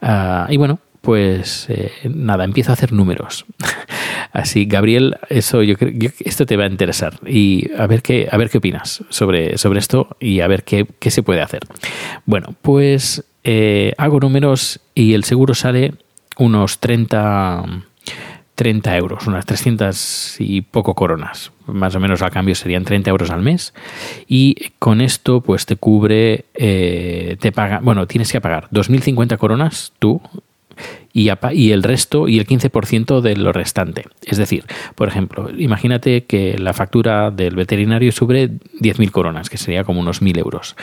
Ah, 0.02 0.48
y 0.50 0.56
bueno, 0.56 0.80
pues 1.02 1.66
eh, 1.70 1.92
nada, 2.06 2.46
empiezo 2.46 2.72
a 2.72 2.74
hacer 2.74 2.94
números. 2.94 3.46
Así, 4.34 4.66
Gabriel, 4.66 5.18
eso 5.30 5.62
yo 5.64 5.76
creo 5.78 5.92
esto 6.20 6.46
te 6.46 6.58
va 6.58 6.64
a 6.64 6.68
interesar 6.68 7.20
y 7.26 7.70
a 7.78 7.88
ver 7.88 8.02
qué 8.02 8.30
a 8.32 8.38
ver 8.38 8.50
qué 8.50 8.60
opinas 8.60 9.04
sobre, 9.10 9.58
sobre 9.58 9.80
esto 9.80 10.16
y 10.20 10.40
a 10.40 10.48
ver 10.48 10.64
qué, 10.64 10.88
qué 11.00 11.12
se 11.12 11.24
puede 11.24 11.42
hacer. 11.42 11.62
Bueno, 12.26 12.56
pues 12.62 13.26
eh, 13.44 13.94
hago 13.98 14.20
números 14.20 14.80
y 14.96 15.14
el 15.14 15.24
seguro 15.24 15.54
sale 15.54 15.94
unos 16.38 16.80
30 16.80 17.84
30 18.56 18.96
euros, 18.98 19.26
unas 19.26 19.46
300 19.48 20.36
y 20.40 20.62
poco 20.62 20.94
coronas. 20.94 21.52
Más 21.66 21.96
o 21.96 22.00
menos 22.00 22.22
al 22.22 22.30
cambio 22.30 22.54
serían 22.54 22.84
30 22.84 23.10
euros 23.10 23.32
al 23.32 23.42
mes. 23.42 23.74
Y 24.28 24.70
con 24.78 25.02
esto, 25.02 25.42
pues 25.42 25.66
te 25.66 25.78
cubre, 25.78 26.46
eh, 26.54 27.38
te 27.40 27.52
paga, 27.52 27.80
bueno, 27.82 28.06
tienes 28.06 28.32
que 28.32 28.40
pagar 28.40 28.70
2.050 28.70 29.38
coronas 29.38 29.94
tú 29.98 30.22
y, 31.14 31.30
el 31.72 31.84
resto 31.84 32.28
y 32.28 32.40
el 32.40 32.48
15% 32.48 33.22
de 33.22 33.36
lo 33.36 33.52
restante. 33.52 34.06
Es 34.26 34.38
decir, 34.38 34.66
por 34.96 35.08
ejemplo, 35.08 35.50
imagínate 35.56 36.26
que 36.26 36.58
la 36.58 36.74
factura 36.74 37.32
del 37.32 37.56
veterinario 37.56 38.12
sube 38.12 38.50
10.000 38.50 39.12
coronas, 39.12 39.50
que 39.50 39.58
sería 39.58 39.84
como 39.84 40.00
unos 40.00 40.22
1.000 40.22 40.40
euros. 40.40 40.76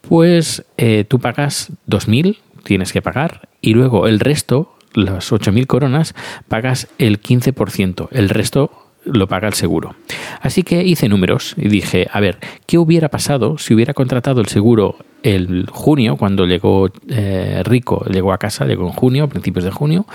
Pues 0.00 0.64
eh, 0.76 1.04
tú 1.08 1.18
pagas 1.18 1.72
2.000, 1.88 2.38
tienes 2.64 2.92
que 2.92 3.02
pagar, 3.02 3.48
y 3.60 3.74
luego 3.74 4.06
el 4.06 4.20
resto, 4.20 4.76
las 4.94 5.32
8.000 5.32 5.66
coronas, 5.66 6.14
pagas 6.48 6.88
el 6.98 7.20
15%. 7.20 8.08
El 8.12 8.28
resto 8.28 8.83
lo 9.04 9.26
paga 9.26 9.48
el 9.48 9.54
seguro. 9.54 9.94
Así 10.40 10.62
que 10.62 10.82
hice 10.82 11.08
números 11.08 11.54
y 11.56 11.68
dije, 11.68 12.08
a 12.12 12.20
ver, 12.20 12.38
¿qué 12.66 12.78
hubiera 12.78 13.08
pasado 13.08 13.58
si 13.58 13.74
hubiera 13.74 13.94
contratado 13.94 14.40
el 14.40 14.48
seguro 14.48 14.96
el 15.22 15.66
junio, 15.70 16.16
cuando 16.16 16.44
llegó 16.44 16.90
eh, 17.08 17.62
Rico, 17.64 18.04
llegó 18.06 18.32
a 18.32 18.38
casa, 18.38 18.66
llegó 18.66 18.86
en 18.86 18.92
junio, 18.92 19.28
principios 19.28 19.64
de 19.64 19.70
junio? 19.70 20.06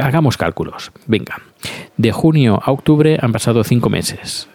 Hagamos 0.00 0.36
cálculos. 0.36 0.92
Venga, 1.06 1.40
de 1.96 2.12
junio 2.12 2.60
a 2.62 2.70
octubre 2.72 3.18
han 3.20 3.32
pasado 3.32 3.64
cinco 3.64 3.88
meses. 3.88 4.48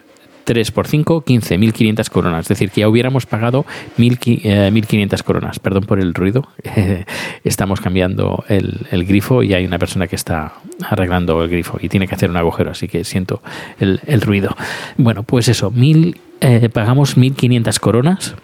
3 0.49 0.71
por 0.71 0.87
5, 0.87 1.21
15, 1.21 1.59
1.500 1.59 2.09
coronas. 2.09 2.45
Es 2.45 2.47
decir, 2.47 2.71
que 2.71 2.81
ya 2.81 2.89
hubiéramos 2.89 3.27
pagado 3.27 3.67
1.500 3.99 5.19
eh, 5.19 5.23
coronas. 5.23 5.59
Perdón 5.59 5.83
por 5.83 5.99
el 5.99 6.15
ruido. 6.15 6.47
Estamos 7.43 7.81
cambiando 7.81 8.43
el, 8.47 9.05
grifo 9.05 9.43
y 9.43 9.53
hay 9.53 9.63
una 9.63 9.77
persona 9.77 10.07
que 10.07 10.15
está 10.15 10.53
arreglando 10.81 11.43
el 11.43 11.51
grifo 11.51 11.77
y 11.79 11.87
tiene 11.87 12.07
que 12.07 12.15
hacer 12.15 12.31
un 12.31 12.37
agujero, 12.37 12.71
así 12.71 12.87
que 12.87 13.03
siento 13.03 13.43
el, 13.79 14.21
ruido. 14.21 14.57
Bueno, 14.97 15.21
pues 15.21 15.49
eso, 15.49 15.69
mil, 15.69 16.19
eh, 16.41 16.67
pagamos 16.69 17.15
1.500 17.15 17.79
coronas 17.79 18.35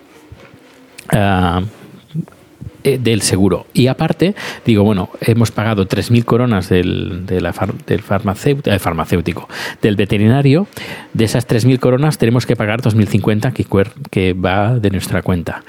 ah, 1.11 1.63
eh, 2.85 2.99
del 3.01 3.23
seguro. 3.23 3.65
Y 3.73 3.87
aparte, 3.87 4.35
digo, 4.63 4.83
bueno, 4.83 5.09
hemos 5.19 5.49
pagado 5.49 5.87
3.000 5.87 6.23
coronas 6.23 6.69
del, 6.69 7.25
de 7.25 7.41
la 7.41 7.51
del 7.87 8.03
del 8.63 8.79
farmacéutico, 8.79 9.49
del 9.81 9.95
veterinario. 9.95 10.67
De 11.11 11.25
esas 11.25 11.47
3.000 11.47 11.79
coronas 11.79 12.19
tenemos 12.19 12.45
que 12.45 12.55
pagar 12.55 12.83
2.050 12.83 13.53
que, 13.53 13.65
que 14.11 14.33
va 14.33 14.77
de 14.77 14.91
nuestra 14.91 15.23
cuenta. 15.23 15.63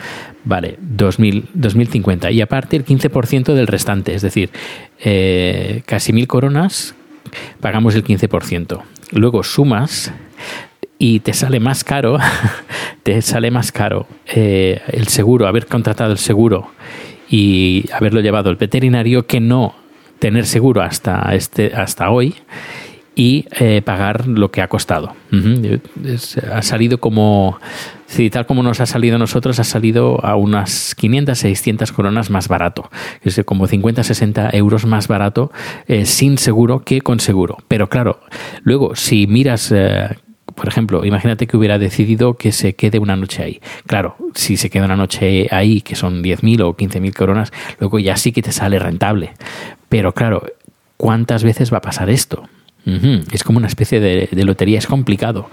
Vale, 0.44 0.78
2.000, 0.78 1.44
2.050. 1.56 2.34
Y 2.34 2.42
aparte 2.42 2.76
el 2.76 2.84
15% 2.84 3.54
del 3.54 3.66
restante, 3.66 4.14
es 4.14 4.20
decir, 4.20 4.50
eh, 5.00 5.80
casi 5.86 6.12
1.000 6.12 6.26
coronas 6.26 6.94
pagamos 7.62 7.94
el 7.94 8.04
15%. 8.04 8.82
Luego 9.12 9.42
sumas 9.42 10.12
y 10.98 11.20
te 11.20 11.32
sale 11.32 11.60
más 11.60 11.84
caro, 11.84 12.18
te 13.02 13.20
sale 13.22 13.50
más 13.50 13.72
caro 13.72 14.06
eh, 14.26 14.80
el 14.88 15.08
seguro, 15.08 15.46
haber 15.46 15.66
contratado 15.66 16.12
el 16.12 16.18
seguro 16.18 16.70
y 17.28 17.84
haberlo 17.92 18.20
llevado 18.20 18.50
al 18.50 18.56
veterinario 18.56 19.26
que 19.26 19.40
no 19.40 19.74
tener 20.18 20.46
seguro 20.46 20.82
hasta, 20.82 21.34
este, 21.34 21.74
hasta 21.74 22.10
hoy 22.10 22.34
y 23.14 23.46
eh, 23.58 23.80
pagar 23.82 24.28
lo 24.28 24.50
que 24.50 24.60
ha 24.60 24.68
costado. 24.68 25.14
ha 26.52 26.62
salido 26.62 26.98
como, 26.98 27.58
si 28.06 28.28
tal 28.28 28.44
como 28.44 28.62
nos 28.62 28.80
ha 28.80 28.86
salido 28.86 29.16
a 29.16 29.18
nosotros, 29.18 29.58
ha 29.58 29.64
salido 29.64 30.22
a 30.24 30.36
unas 30.36 30.94
500, 30.94 31.38
600 31.38 31.92
coronas 31.92 32.28
más 32.28 32.48
barato. 32.48 32.90
Es 33.22 33.40
como 33.46 33.66
50, 33.66 34.02
60 34.02 34.50
euros 34.52 34.84
más 34.84 35.08
barato 35.08 35.50
eh, 35.88 36.04
sin 36.04 36.36
seguro 36.36 36.80
que 36.80 37.00
con 37.00 37.18
seguro. 37.18 37.56
Pero 37.68 37.88
claro, 37.88 38.20
luego 38.64 38.94
si 38.94 39.26
miras 39.26 39.72
por 40.56 40.68
ejemplo, 40.68 41.04
imagínate 41.04 41.46
que 41.46 41.56
hubiera 41.56 41.78
decidido 41.78 42.34
que 42.34 42.50
se 42.50 42.74
quede 42.74 42.98
una 42.98 43.14
noche 43.14 43.42
ahí. 43.42 43.60
Claro, 43.86 44.16
si 44.34 44.56
se 44.56 44.70
queda 44.70 44.86
una 44.86 44.96
noche 44.96 45.46
ahí, 45.50 45.82
que 45.82 45.94
son 45.94 46.22
10.000 46.22 46.62
o 46.62 46.74
15.000 46.74 47.14
coronas, 47.14 47.52
luego 47.78 47.98
ya 47.98 48.16
sí 48.16 48.32
que 48.32 48.42
te 48.42 48.52
sale 48.52 48.78
rentable. 48.78 49.34
Pero 49.90 50.12
claro, 50.12 50.44
¿cuántas 50.96 51.44
veces 51.44 51.72
va 51.72 51.78
a 51.78 51.82
pasar 51.82 52.08
esto? 52.08 52.45
Es 53.32 53.42
como 53.42 53.58
una 53.58 53.66
especie 53.66 53.98
de, 53.98 54.44
lotería, 54.44 54.78
es 54.78 54.86
complicado. 54.86 55.50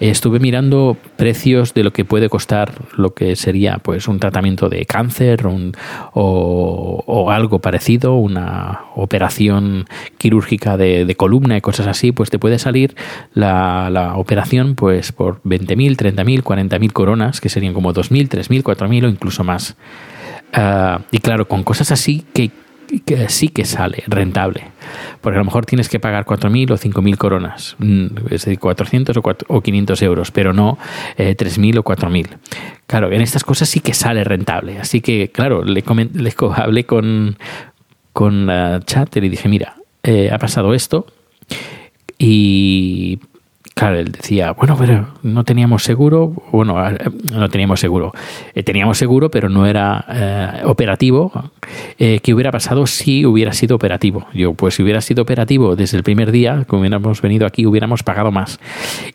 Estuve 0.00 0.38
mirando 0.38 0.98
precios 1.16 1.72
de 1.72 1.82
lo 1.82 1.94
que 1.94 2.04
puede 2.04 2.28
costar 2.28 2.74
lo 2.98 3.14
que 3.14 3.36
sería 3.36 3.78
pues 3.78 4.06
un 4.06 4.20
tratamiento 4.20 4.68
de 4.68 4.84
cáncer 4.84 5.46
o, 5.46 7.30
algo 7.30 7.58
parecido, 7.60 8.16
una 8.16 8.82
operación 8.96 9.86
quirúrgica 10.18 10.76
de, 10.76 11.14
columna 11.16 11.56
y 11.56 11.62
cosas 11.62 11.86
así, 11.86 12.12
pues 12.12 12.28
te 12.28 12.38
puede 12.38 12.58
salir 12.58 12.94
la, 13.32 14.12
operación 14.16 14.74
pues 14.74 15.10
por 15.10 15.40
20.000, 15.44 15.96
30.000, 15.96 16.42
40.000 16.42 16.92
coronas, 16.92 17.40
que 17.40 17.48
serían 17.48 17.72
como 17.72 17.94
2.000, 17.94 18.28
3.000, 18.28 18.62
4.000 18.62 19.04
o 19.04 19.08
incluso 19.08 19.42
más. 19.42 19.76
Ah, 20.52 21.00
y 21.10 21.18
claro, 21.18 21.48
con 21.48 21.64
cosas 21.64 21.90
así 21.90 22.24
que 22.34 22.50
que 23.00 23.28
sí 23.28 23.48
que 23.48 23.64
sale 23.64 24.04
rentable. 24.06 24.64
Porque 25.20 25.36
a 25.36 25.40
lo 25.40 25.44
mejor 25.44 25.66
tienes 25.66 25.88
que 25.88 25.98
pagar 26.00 26.24
4.000 26.24 26.72
o 26.72 26.78
5.000 26.78 27.16
coronas, 27.16 27.76
mm, 27.78 28.06
es 28.26 28.44
decir, 28.44 28.58
400 28.58 29.16
o 29.48 29.60
500 29.60 30.02
euros, 30.02 30.30
pero 30.30 30.52
no 30.52 30.78
3.000 31.16 31.74
eh, 31.74 31.78
o 31.78 31.84
4.000. 31.84 32.28
Claro, 32.86 33.10
en 33.10 33.20
estas 33.20 33.44
cosas 33.44 33.68
sí 33.68 33.80
que 33.80 33.94
sale 33.94 34.24
rentable. 34.24 34.78
Así 34.78 35.00
que, 35.00 35.30
claro, 35.30 35.64
le, 35.64 35.82
le 36.14 36.34
hablé 36.56 36.84
con, 36.84 37.38
con 38.12 38.50
chat 38.84 39.16
y 39.16 39.20
le 39.20 39.30
dije, 39.30 39.48
mira, 39.48 39.76
eh, 40.06 40.30
ha 40.30 40.38
pasado 40.38 40.74
esto 40.74 41.06
y 42.18 43.18
Claro, 43.74 43.98
él 43.98 44.12
decía, 44.12 44.52
bueno, 44.52 44.76
pero 44.78 45.08
no 45.24 45.42
teníamos 45.42 45.82
seguro, 45.82 46.32
bueno, 46.52 46.76
no 47.32 47.48
teníamos 47.48 47.80
seguro, 47.80 48.12
eh, 48.54 48.62
teníamos 48.62 48.98
seguro, 48.98 49.32
pero 49.32 49.48
no 49.48 49.66
era 49.66 50.04
eh, 50.08 50.62
operativo. 50.64 51.32
Eh, 51.98 52.20
¿Qué 52.22 52.32
hubiera 52.32 52.52
pasado 52.52 52.86
si 52.86 53.26
hubiera 53.26 53.52
sido 53.52 53.74
operativo? 53.74 54.28
Yo, 54.32 54.54
pues 54.54 54.74
si 54.74 54.84
hubiera 54.84 55.00
sido 55.00 55.24
operativo 55.24 55.74
desde 55.74 55.96
el 55.96 56.04
primer 56.04 56.30
día, 56.30 56.64
que 56.68 56.76
hubiéramos 56.76 57.20
venido 57.20 57.48
aquí, 57.48 57.66
hubiéramos 57.66 58.04
pagado 58.04 58.30
más. 58.30 58.60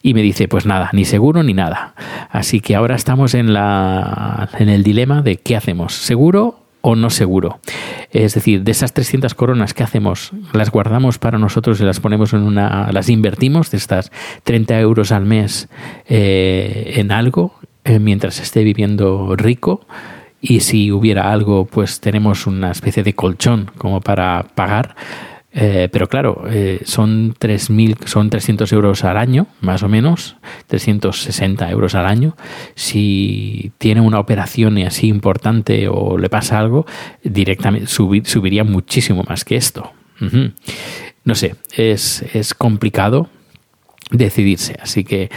Y 0.03 0.13
me 0.13 0.21
dice, 0.21 0.49
pues 0.49 0.65
nada, 0.65 0.89
ni 0.91 1.05
seguro 1.05 1.41
ni 1.41 1.53
nada. 1.53 1.93
Así 2.29 2.60
que 2.60 2.75
ahora 2.75 2.95
estamos 2.95 3.36
en, 3.36 3.53
la, 3.53 4.49
en 4.60 4.67
el 4.67 4.83
dilema 4.83 5.21
de 5.21 5.38
qué 5.38 5.55
hacemos, 5.55 5.93
seguro 5.93 6.68
o 6.81 6.95
no 6.95 7.09
seguro. 7.09 7.59
Es 8.11 8.33
decir, 8.33 8.63
de 8.63 8.71
esas 8.71 8.93
300 8.93 9.33
coronas 9.33 9.73
que 9.73 9.83
hacemos, 9.83 10.31
las 10.53 10.71
guardamos 10.71 11.19
para 11.19 11.37
nosotros 11.37 11.79
y 11.81 11.83
las 11.83 11.99
ponemos 11.99 12.33
en 12.33 12.41
una, 12.41 12.91
las 12.91 13.09
invertimos, 13.09 13.71
de 13.71 13.77
estas 13.77 14.11
30 14.43 14.79
euros 14.79 15.11
al 15.11 15.25
mes 15.25 15.69
eh, 16.07 16.93
en 16.95 17.11
algo, 17.11 17.53
eh, 17.83 17.99
mientras 17.99 18.39
esté 18.39 18.63
viviendo 18.63 19.35
rico. 19.35 19.85
Y 20.41 20.61
si 20.61 20.91
hubiera 20.91 21.33
algo, 21.33 21.65
pues 21.65 21.99
tenemos 21.99 22.47
una 22.47 22.71
especie 22.71 23.03
de 23.03 23.13
colchón 23.13 23.71
como 23.77 23.99
para 23.99 24.45
pagar 24.55 24.95
eh, 25.51 25.89
pero 25.91 26.07
claro, 26.07 26.43
eh, 26.47 26.81
son, 26.85 27.33
3.000, 27.33 28.05
son 28.05 28.29
300 28.29 28.71
euros 28.71 29.03
al 29.03 29.17
año, 29.17 29.47
más 29.62 29.81
o 29.81 29.89
menos, 29.89 30.38
360 30.67 31.69
euros 31.71 31.95
al 31.95 32.05
año. 32.05 32.35
Si 32.75 33.71
tiene 33.77 34.01
una 34.01 34.19
operación 34.19 34.77
así 34.79 35.07
importante 35.07 35.88
o 35.89 36.17
le 36.17 36.29
pasa 36.29 36.59
algo, 36.59 36.85
directamente 37.23 37.88
subiría 37.88 38.63
muchísimo 38.63 39.23
más 39.27 39.43
que 39.43 39.55
esto. 39.55 39.91
No 41.23 41.33
sé, 41.35 41.55
es, 41.75 42.23
es 42.33 42.53
complicado 42.53 43.29
decidirse, 44.12 44.75
así 44.81 45.05
que 45.05 45.29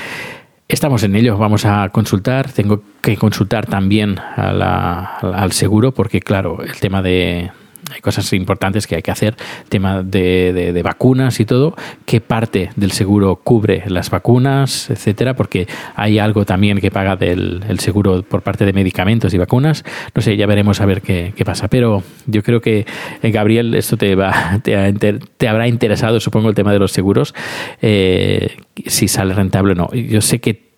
estamos 0.67 1.05
en 1.05 1.15
ello, 1.15 1.39
vamos 1.39 1.65
a 1.65 1.89
consultar, 1.91 2.51
tengo 2.51 2.83
que 3.01 3.17
consultar 3.17 3.67
también 3.67 4.19
al 4.19 5.53
seguro 5.53 5.93
porque 5.93 6.21
claro, 6.21 6.63
el 6.63 6.75
tema 6.81 7.01
de, 7.01 7.53
hay 7.95 8.01
cosas 8.01 8.33
importantes 8.33 8.87
que 8.87 8.97
hay 8.97 9.03
que 9.03 9.11
hacer, 9.11 9.37
tema 9.69 10.03
de, 10.03 10.81
vacunas 10.83 11.39
y 11.41 11.45
todo, 11.45 11.75
qué 12.07 12.21
parte 12.21 12.71
del 12.77 12.93
seguro 12.93 13.37
cubre 13.37 13.85
las 13.87 14.11
vacunas, 14.11 14.91
etcétera, 14.91 15.35
porque 15.35 15.67
hay 15.95 16.19
algo 16.19 16.45
también 16.45 16.81
que 16.81 16.91
paga 16.91 17.17
del 17.17 17.63
el 17.69 17.79
seguro 17.81 18.23
por 18.23 18.43
parte 18.43 18.65
de 18.65 18.73
medicamentos 18.73 19.35
y 19.35 19.39
vacunas. 19.39 19.85
No 20.15 20.23
sé, 20.23 20.37
ya 20.37 20.47
veremos 20.47 20.81
a 20.81 20.87
ver 20.87 21.03
qué, 21.03 21.33
pasa. 21.45 21.69
Pero 21.69 22.03
yo 22.27 22.43
creo 22.43 22.61
que, 22.61 22.87
eh, 23.23 23.31
Gabriel, 23.31 23.75
esto 23.75 23.97
te, 23.97 24.15
va, 24.15 24.61
te, 24.63 25.49
habrá 25.49 25.69
interesado, 25.69 26.21
supongo, 26.21 26.49
el 26.49 26.55
tema 26.55 26.73
de 26.73 26.79
los 26.79 26.93
seguros, 26.93 27.35
eh, 27.81 28.57
si 28.87 29.09
sale 29.09 29.35
rentable 29.35 29.73
o 29.73 29.75
no. 29.75 29.93
Yo 29.93 30.21
sé 30.21 30.41
que 30.41 30.72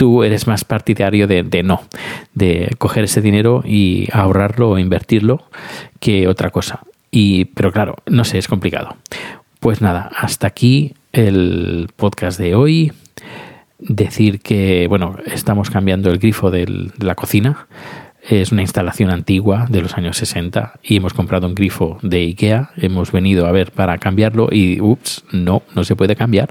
tú 0.00 0.24
eres 0.24 0.46
más 0.46 0.64
partidario 0.64 1.26
de, 1.26 1.62
no, 1.62 1.82
de 2.32 2.74
coger 2.78 3.04
ese 3.04 3.20
dinero 3.20 3.62
y 3.66 4.08
ahorrarlo 4.14 4.70
o 4.70 4.78
invertirlo 4.78 5.42
que 5.98 6.26
otra 6.26 6.48
cosa. 6.48 6.80
Y, 7.10 7.44
pero 7.44 7.70
claro, 7.70 7.96
no 8.06 8.24
sé, 8.24 8.38
es 8.38 8.48
complicado. 8.48 8.96
Pues 9.58 9.82
nada, 9.82 10.10
hasta 10.16 10.46
aquí 10.46 10.94
el 11.12 11.90
podcast 11.96 12.40
de 12.40 12.54
hoy. 12.54 12.94
Decir 13.78 14.40
que, 14.40 14.86
bueno, 14.88 15.18
estamos 15.26 15.68
cambiando 15.68 16.10
el 16.10 16.18
grifo 16.18 16.50
de 16.50 16.90
la 16.98 17.14
cocina 17.14 17.66
es 18.28 18.52
una 18.52 18.62
instalación 18.62 19.10
antigua 19.10 19.66
de 19.68 19.82
los 19.82 19.96
años 19.96 20.16
60 20.18 20.80
y 20.82 20.96
hemos 20.96 21.14
comprado 21.14 21.46
un 21.46 21.54
grifo 21.54 21.98
de 22.02 22.18
IKEA. 22.18 22.70
Hemos 22.76 23.12
venido 23.12 23.46
a 23.46 23.52
ver 23.52 23.72
para 23.72 23.98
cambiarlo 23.98 24.48
y, 24.50 24.80
ups, 24.80 25.24
no, 25.32 25.62
no 25.74 25.84
se 25.84 25.96
puede 25.96 26.16
cambiar. 26.16 26.50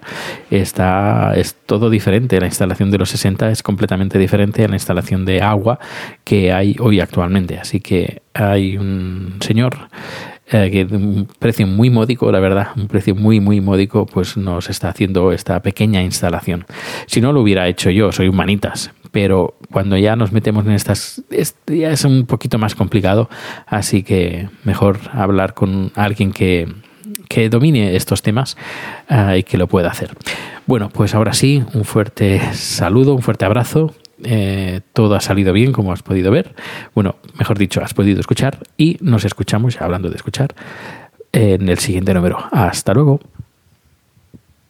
Está, 0.49 1.33
es 1.35 1.55
todo 1.65 1.89
diferente. 1.89 2.39
La 2.39 2.47
instalación 2.47 2.91
de 2.91 2.97
los 2.97 3.09
60 3.09 3.51
es 3.51 3.63
completamente 3.63 4.17
diferente 4.17 4.63
a 4.63 4.67
la 4.67 4.75
instalación 4.75 5.25
de 5.25 5.41
agua 5.41 5.79
que 6.23 6.51
hay 6.51 6.75
hoy 6.79 6.99
actualmente. 6.99 7.59
Así 7.59 7.79
que 7.79 8.21
hay 8.33 8.77
un 8.77 9.37
señor 9.41 9.89
eh, 10.51 10.69
que 10.71 10.95
un 10.95 11.27
precio 11.37 11.67
muy 11.67 11.89
módico, 11.89 12.31
la 12.31 12.39
verdad, 12.39 12.69
un 12.75 12.87
precio 12.87 13.15
muy, 13.15 13.39
muy 13.39 13.61
módico, 13.61 14.05
pues 14.05 14.37
nos 14.37 14.69
está 14.69 14.89
haciendo 14.89 15.31
esta 15.31 15.61
pequeña 15.61 16.01
instalación. 16.01 16.65
Si 17.05 17.21
no 17.21 17.33
lo 17.33 17.41
hubiera 17.41 17.67
hecho 17.67 17.89
yo, 17.89 18.11
soy 18.11 18.27
humanitas, 18.27 18.91
pero 19.11 19.55
cuando 19.71 19.97
ya 19.97 20.15
nos 20.15 20.31
metemos 20.31 20.65
en 20.65 20.71
estas, 20.71 21.21
ya 21.67 21.91
es 21.91 22.03
un 22.03 22.25
poquito 22.25 22.57
más 22.57 22.75
complicado, 22.75 23.29
así 23.67 24.03
que 24.03 24.49
mejor 24.63 24.99
hablar 25.11 25.53
con 25.53 25.91
alguien 25.95 26.31
que, 26.31 26.67
que 27.27 27.49
domine 27.49 27.95
estos 27.95 28.21
temas 28.21 28.57
uh, 29.09 29.35
y 29.35 29.43
que 29.43 29.57
lo 29.57 29.67
pueda 29.67 29.89
hacer. 29.89 30.15
Bueno, 30.65 30.89
pues 30.89 31.15
ahora 31.15 31.33
sí, 31.33 31.63
un 31.73 31.85
fuerte 31.85 32.41
saludo, 32.53 33.13
un 33.13 33.21
fuerte 33.21 33.45
abrazo. 33.45 33.93
Eh, 34.23 34.81
todo 34.93 35.15
ha 35.15 35.21
salido 35.21 35.53
bien, 35.53 35.71
como 35.71 35.91
has 35.91 36.03
podido 36.03 36.31
ver. 36.31 36.53
Bueno, 36.93 37.15
mejor 37.37 37.57
dicho, 37.57 37.81
has 37.81 37.93
podido 37.93 38.19
escuchar 38.19 38.59
y 38.77 38.97
nos 39.01 39.25
escuchamos, 39.25 39.81
hablando 39.81 40.09
de 40.09 40.15
escuchar, 40.15 40.53
en 41.31 41.69
el 41.69 41.79
siguiente 41.79 42.13
número. 42.13 42.37
Hasta 42.51 42.93
luego. 42.93 43.19